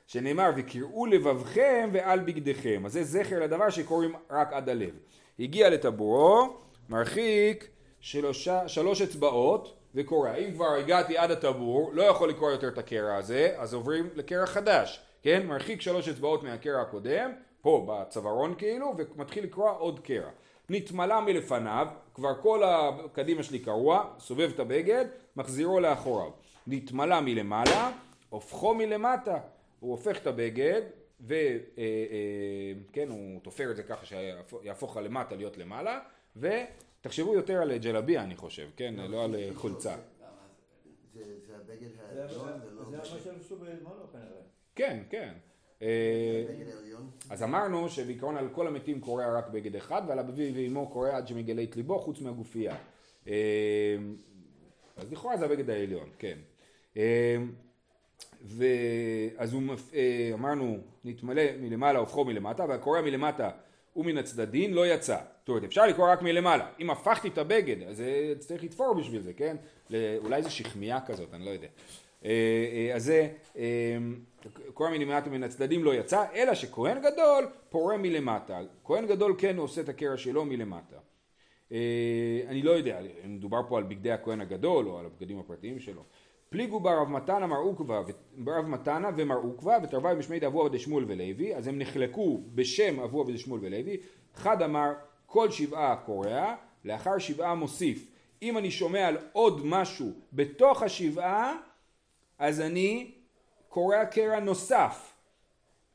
שנאמר, 0.08 0.50
וקראו 0.56 1.06
לבבכם 1.06 1.90
ועל 1.94 2.20
בגדיכם. 2.20 2.86
אז 2.86 2.94
זה 2.94 3.04
זכר 3.04 3.40
לדבר 3.40 3.70
שקוראים 3.70 4.16
רק 4.30 4.54
עד 4.54 4.70
הלב. 4.70 5.00
הגיע 5.40 5.70
לטבורו, 5.70 6.58
מרחיק 6.90 7.68
שלושה, 8.00 8.68
שלוש 8.68 9.02
אצבעות 9.02 9.78
וקורע. 9.96 10.36
אם 10.36 10.54
כבר 10.54 10.74
הגעתי 10.74 11.18
עד 11.18 11.32
הטבור, 11.32 11.92
לא 11.94 12.04
יכול 12.04 12.30
לקרוא 12.30 12.52
יותר 12.52 12.68
את 12.68 12.78
הקרע 12.78 13.16
הזה, 13.16 13.54
אז 13.58 13.74
עוברים 13.74 14.10
לקרע 14.16 14.46
חדש, 14.46 15.02
כן? 15.22 15.48
מרחיק 15.48 15.82
שלוש 15.82 16.10
אצבעות 16.10 16.44
מהקרע 16.44 16.82
הקודם, 16.82 17.32
פה 17.62 17.86
בצווארון 17.90 18.56
כאילו, 18.58 18.94
ומתחיל 18.98 19.44
לקרוע 19.44 19.72
עוד 19.72 20.00
קרע. 20.00 20.30
נתמלא 20.70 21.22
מלפניו, 21.22 21.88
כבר 22.18 22.42
כל 22.42 22.64
הקדימה 22.64 23.44
שלי 23.44 23.60
קרוע, 23.60 24.14
סובב 24.20 24.50
את 24.54 24.60
הבגד, 24.60 25.06
מחזירו 25.36 25.80
לאחוריו. 25.80 26.32
נתמלא 26.68 27.20
מלמעלה, 27.22 27.92
הופכו 28.30 28.74
מלמטה. 28.76 29.40
הוא 29.80 29.92
הופך 29.92 30.18
את 30.22 30.28
הבגד, 30.28 30.82
וכן, 31.22 33.10
הוא 33.10 33.42
תופר 33.42 33.72
את 33.72 33.76
זה 33.76 33.84
ככה 33.84 34.06
שיהפוך 34.06 34.98
למטה 34.98 35.36
להיות 35.36 35.58
למעלה, 35.58 36.00
ותחשבו 36.38 37.34
יותר 37.34 37.62
על 37.62 37.78
ג'לביה 37.78 38.24
אני 38.24 38.36
חושב, 38.36 38.70
כן? 38.76 38.94
לא 39.10 39.24
על 39.24 39.36
חולצה. 39.56 39.96
זה 41.14 41.24
זה 41.48 41.56
הבגד 41.56 41.88
זה 41.96 42.22
העליון 42.22 42.46
מה- 42.46 42.66
ולא... 42.66 42.84
זה 42.90 42.98
מה 42.98 43.04
זה 43.06 43.20
שלבשו 43.24 43.56
בזמנו 43.56 44.12
כנראה. 44.12 44.28
כן, 44.76 45.00
כן. 45.10 45.34
אה. 45.82 46.44
אז 47.30 47.44
אמרנו 47.44 47.90
שבעיקרון 47.90 48.38
על 48.38 48.50
כל 48.52 48.68
המתים 48.68 49.02
קורע 49.02 49.38
רק 49.38 49.48
בגד 49.50 49.76
אחד 49.76 50.02
ועל 50.08 50.20
אביו 50.20 50.56
ואמו 50.56 50.90
קורע 50.90 51.18
עד 51.18 51.28
שמגלה 51.28 51.64
את 51.64 51.76
ליבו 51.76 52.00
חוץ 52.00 52.22
מהגופייה. 52.22 52.76
אה, 53.28 53.34
אז 54.98 55.12
לכאורה 55.12 55.38
זה 55.38 55.46
הבגד 55.46 55.70
העליון, 55.70 56.10
כן. 56.20 56.38
אה, 56.98 57.38
ואז 58.44 59.54
הוא, 59.54 59.62
אמרנו, 60.34 60.78
נתמלא 61.04 61.44
מלמעלה 61.60 62.00
הופכו 62.00 62.26
מלמטה 62.26 62.66
והקורע 62.70 63.02
מלמטה 63.02 63.50
ומן 63.96 64.18
הצדדין 64.18 64.74
לא 64.74 64.88
יצא. 64.88 65.18
זאת 65.40 65.50
אומרת, 65.50 65.64
אפשר 65.64 65.88
לקרוא 65.88 66.12
רק 66.12 66.22
מלמעלה. 66.22 66.70
אם 66.80 66.90
הפכתי 66.90 67.28
את 67.28 67.38
הבגד, 67.38 67.88
אז 67.88 68.04
צריך 68.40 68.64
לתפור 68.64 68.94
בשביל 68.94 69.22
זה, 69.22 69.34
כן? 69.34 69.56
אולי 70.18 70.44
זה 70.44 70.50
שכמיה 70.50 71.00
כזאת, 71.06 71.34
אני 71.34 71.46
לא 71.46 71.50
יודע. 71.50 71.68
אה, 72.26 72.30
אה, 72.30 72.96
אז 72.96 73.04
זה, 73.04 73.28
קורא 74.74 74.90
מלמטה 74.90 75.30
מן 75.30 75.44
הצדדים 75.44 75.84
לא 75.84 75.96
יצא, 75.96 76.26
אלא 76.36 76.54
שכהן 76.54 76.98
גדול 77.02 77.48
פורה 77.70 77.98
מלמטה. 77.98 78.60
כהן 78.84 79.08
גדול 79.08 79.36
כן 79.38 79.58
עושה 79.58 79.82
את 79.82 79.90
הקרע 79.90 80.18
שלו 80.18 80.46
מלמטה. 80.46 80.98
אה, 81.72 82.42
אני 82.48 82.62
לא 82.62 82.72
יודע 82.72 83.00
אם 83.26 83.36
מדובר 83.36 83.62
פה 83.70 83.78
על 83.78 83.84
בגדי 83.84 84.12
הכהן 84.12 84.42
הגדול 84.42 84.88
או 84.88 85.00
על 85.00 85.06
הבגדים 85.06 85.40
הפרטיים 85.40 85.80
שלו. 85.80 86.04
פליגו 86.50 86.80
ברב 86.80 87.10
מתנה 87.10 87.48
מר 87.48 87.58
עוקבא 87.58 88.02
ו- 88.08 88.44
ברב 88.44 88.66
מתנה 88.66 89.10
ומר 89.18 89.36
עוקבא 89.36 89.78
ותרווי 89.84 90.16
בשמי 90.16 90.40
דאבוה 90.40 90.70
דשמואל 90.70 91.06
ולוי 91.08 91.56
אז 91.56 91.68
הם 91.68 91.80
נחלקו 91.80 92.42
בשם 92.56 93.00
אבוה 93.00 93.26
ודשמואל 93.26 93.60
ולוי 93.64 93.98
אחד 94.36 94.62
אמר 94.62 94.94
כל 95.26 95.52
שבעה 95.52 95.96
קורע 95.96 96.56
לאחר 96.86 97.18
שבעה 97.18 97.56
מוסיף 97.56 98.12
אם 98.42 98.58
אני 98.58 98.72
שומע 98.72 99.08
על 99.08 99.18
עוד 99.32 99.62
משהו 99.66 100.12
בתוך 100.34 100.84
השבעה 100.84 101.56
אז 102.40 102.62
אני 102.62 103.12
קורע 103.70 104.06
קרע 104.06 104.40
נוסף 104.40 105.18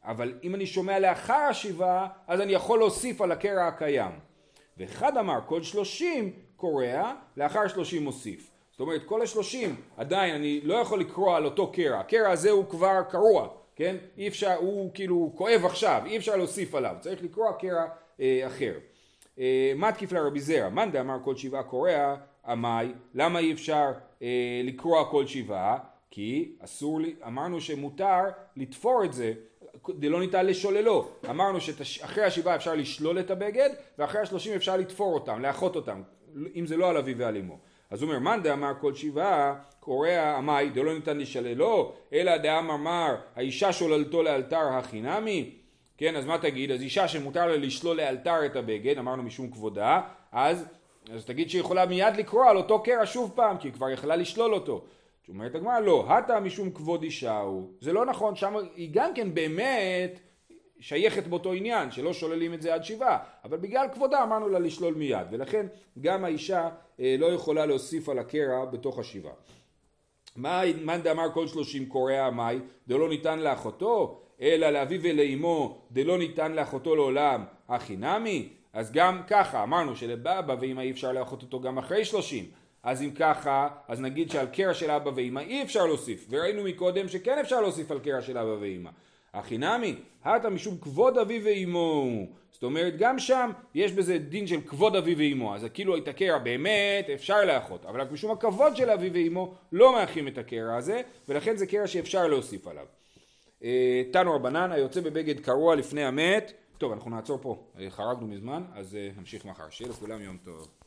אבל 0.05 0.35
אם 0.43 0.55
אני 0.55 0.67
שומע 0.67 0.99
לאחר 0.99 1.35
השבעה, 1.35 2.09
אז 2.27 2.41
אני 2.41 2.53
יכול 2.53 2.79
להוסיף 2.79 3.21
על 3.21 3.33
הקרע 3.33 3.67
הקיים. 3.67 4.13
ואחד 4.79 5.17
אמר, 5.17 5.39
כל 5.47 5.63
שלושים 5.63 6.33
קורע, 6.57 7.13
לאחר 7.37 7.69
שלושים 7.69 8.05
מוסיף. 8.05 8.51
זאת 8.71 8.81
אומרת, 8.81 9.05
כל 9.05 9.23
השלושים, 9.23 9.77
עדיין 9.97 10.35
אני 10.35 10.61
לא 10.65 10.75
יכול 10.75 11.01
לקרוע 11.01 11.37
על 11.37 11.45
אותו 11.45 11.73
קרע. 11.73 12.01
הקרע 12.01 12.31
הזה 12.31 12.51
הוא 12.51 12.65
כבר 12.65 13.03
קרוע, 13.11 13.49
כן? 13.77 13.97
אי 14.19 14.29
אפשר, 14.29 14.55
הוא 14.55 14.91
כאילו 14.95 15.33
כואב 15.37 15.65
עכשיו, 15.65 16.03
אי 16.07 16.17
אפשר 16.17 16.37
להוסיף 16.37 16.75
עליו. 16.75 16.97
צריך 17.01 17.23
לקרוע 17.23 17.53
קרע 17.53 17.85
אה, 18.21 18.43
אחר. 18.47 18.73
אה, 19.39 19.73
מה 19.77 19.93
תקיף 19.93 20.13
לרבי 20.13 20.41
זרע? 20.41 20.69
מאן 20.69 20.91
דאמר 20.91 21.17
כל 21.25 21.37
שבעה 21.37 21.63
קורע, 21.63 22.17
עמי, 22.47 22.93
למה 23.15 23.39
אי 23.39 23.53
אפשר 23.53 23.93
אה, 24.23 24.61
לקרוע 24.65 25.11
כל 25.11 25.27
שבעה? 25.27 25.79
כי 26.15 26.53
אסור 26.59 27.01
אמרנו 27.27 27.61
שמותר 27.61 28.21
לתפור 28.57 29.05
את 29.05 29.13
זה, 29.13 29.33
דלא 29.89 30.21
ניתן 30.21 30.47
לשוללו. 30.47 31.09
אמרנו 31.31 31.61
שאחרי 31.61 32.25
השבעה 32.25 32.57
אפשר 32.57 32.75
לשלול 32.75 33.21
את 33.21 33.31
הבגד, 33.31 33.71
ואחרי 33.99 34.21
השלושים 34.21 34.55
אפשר 34.55 34.77
לתפור 34.77 35.15
אותם, 35.15 35.41
לאחות 35.41 35.77
אותם, 35.77 36.03
אם 36.55 36.67
זה 36.67 36.77
לא 36.77 36.91
על 36.91 36.97
אביו 36.97 37.19
ועל 37.19 37.37
אמו. 37.37 37.59
אז 37.91 38.03
הוא 38.03 38.09
אומר, 38.09 38.19
מאן 38.19 38.43
דאמר 38.43 38.73
כל 38.81 38.95
שבעה, 38.95 39.55
קורע 39.81 40.37
עמי, 40.37 40.71
דלא 40.75 40.95
ניתן 40.95 41.19
לשללו, 41.19 41.93
אלא 42.13 42.37
דאמר 42.37 42.77
מר, 42.77 43.17
האישה 43.37 43.73
שוללתו 43.73 44.23
לאלתר 44.23 44.69
הכי 44.73 45.01
נמי, 45.01 45.51
כן, 45.99 46.17
אז 46.17 46.27
מה 46.27 46.39
תגיד? 46.39 46.71
אז 46.71 46.83
אישה 46.83 47.09
שמותר 47.09 47.47
לה 47.47 47.57
לשלול 47.57 47.97
לאלתר 47.97 48.47
את 48.47 48.57
הבגד, 48.57 48.99
אמרנו 48.99 49.23
משום 49.23 49.51
כבודה, 49.51 50.01
אז, 50.33 50.67
אז 51.13 51.25
תגיד 51.25 51.51
שהיא 51.51 51.61
יכולה 51.61 51.87
מיד 51.87 52.17
לקרוע 52.17 52.51
על 52.51 52.57
אותו 52.57 52.83
קרע 52.83 53.07
שוב 53.07 53.33
פעם, 53.35 53.59
כי 53.59 53.69
היא 53.69 53.75
כבר 53.75 53.91
יכלה 53.91 54.17
לשלול 54.17 54.55
אותו. 54.55 54.85
אומרת 55.29 55.55
הגמרא, 55.55 55.81
לא, 55.81 56.13
הטה 56.13 56.41
משום 56.41 56.71
כבוד 56.71 57.03
אישה 57.03 57.39
הוא. 57.39 57.73
זה 57.81 57.93
לא 57.93 58.07
נכון, 58.07 58.37
שם 58.37 58.55
היא 58.75 58.89
גם 58.93 59.15
כן 59.15 59.35
באמת 59.35 60.21
שייכת 60.81 61.27
באותו 61.27 61.53
עניין, 61.53 61.91
שלא 61.91 62.13
שוללים 62.13 62.55
את 62.55 62.63
זה 62.63 62.75
עד 62.75 62.85
שבעה, 62.85 63.19
אבל 63.45 63.57
בגלל 63.57 63.87
כבודה 63.93 64.23
אמרנו 64.23 64.49
לה 64.49 64.59
לשלול 64.59 64.95
מיד, 64.95 65.27
ולכן 65.31 65.67
גם 66.01 66.25
האישה 66.25 66.69
אה, 67.01 67.17
לא 67.19 67.27
יכולה 67.27 67.67
להוסיף 67.67 68.09
על 68.09 68.19
הקרע 68.19 68.65
בתוך 68.65 68.99
השבעה. 68.99 69.33
מאן 70.37 71.03
דאמר 71.03 71.33
כל 71.33 71.47
שלושים 71.47 71.87
קורע 71.87 72.31
מאי, 72.31 72.59
דלא 72.89 73.09
ניתן 73.09 73.39
לאחותו, 73.39 74.21
אלא 74.41 74.71
לאביו 74.71 75.01
ולאמו 75.03 75.79
דלא 75.91 76.19
ניתן 76.19 76.53
לאחותו 76.53 76.97
לעולם 76.97 77.45
הכי 77.69 77.97
נמי, 77.97 78.49
אז 78.73 78.93
גם 78.93 79.23
ככה 79.27 79.63
אמרנו 79.63 79.97
שלבבא 79.97 80.55
ואמא 80.61 80.81
אי 80.81 80.91
אפשר 80.91 81.13
לאחות 81.13 81.43
אותו 81.43 81.61
גם 81.61 81.79
אחרי 81.79 82.05
שלושים, 82.05 82.45
אז 82.83 83.03
אם 83.03 83.11
ככה, 83.11 83.69
אז 83.89 84.01
נגיד 84.01 84.31
שעל 84.31 84.47
קרע 84.47 84.75
של 84.75 84.91
אבא 84.91 85.11
ואמא 85.15 85.41
אי 85.41 85.63
אפשר 85.63 85.87
להוסיף, 85.87 86.27
וראינו 86.31 86.65
מקודם 86.65 87.09
שכן 87.09 87.39
אפשר 87.39 87.61
להוסיף 87.61 87.91
על 87.91 87.99
קרע 87.99 88.23
של 88.23 88.39
אבא 88.39 88.57
ואמא. 88.61 88.91
הכי 89.35 89.59
נמי, 89.59 89.95
הטה 90.25 90.51
משום 90.51 90.79
כבוד 90.81 91.19
אבי 91.19 91.41
ואמו. 91.45 92.27
זאת 92.53 92.63
אומרת, 92.63 92.97
גם 92.99 93.19
שם 93.19 93.51
יש 93.75 93.93
בזה 93.93 94.19
דין 94.19 94.47
של 94.47 94.61
כבוד 94.61 94.97
אבי 94.97 95.15
ואמו. 95.15 95.55
אז 95.55 95.67
כאילו 95.75 95.97
את 95.97 96.09
הקרע 96.09 96.39
באמת 96.39 97.11
אפשר 97.15 97.45
לאחות, 97.45 97.87
אבל 97.87 98.01
רק 98.01 98.13
משום 98.13 98.31
הכבוד 98.31 98.77
של 98.77 98.91
אבי 98.91 99.11
ואמו 99.15 99.55
לא 99.73 99.93
מאחים 99.93 100.29
את 100.29 100.39
הקרע 100.39 100.77
הזה, 100.77 101.01
ולכן 101.29 101.57
זה 101.57 101.67
קרע 101.67 101.87
שאפשר 101.87 102.27
להוסיף 102.27 102.67
עליו. 102.67 102.87
אה, 103.65 104.03
תנו 104.13 104.35
רבנן, 104.35 104.73
היוצא 104.73 105.01
בבגד 105.01 105.41
קרוע 105.41 105.75
לפני 105.75 106.05
המת. 106.05 106.53
טוב, 106.79 106.93
אנחנו 106.93 107.11
נעצור 107.11 107.39
פה, 107.43 107.65
אה, 107.79 107.91
חרגנו 107.91 108.27
מזמן, 108.27 108.63
אז 108.75 108.95
אה, 108.97 109.09
נמשיך 109.19 109.45
מחר. 109.45 109.71
שיהיה 109.71 109.91
לכולם 109.91 110.23
יום 110.23 110.37
טוב. 110.45 110.82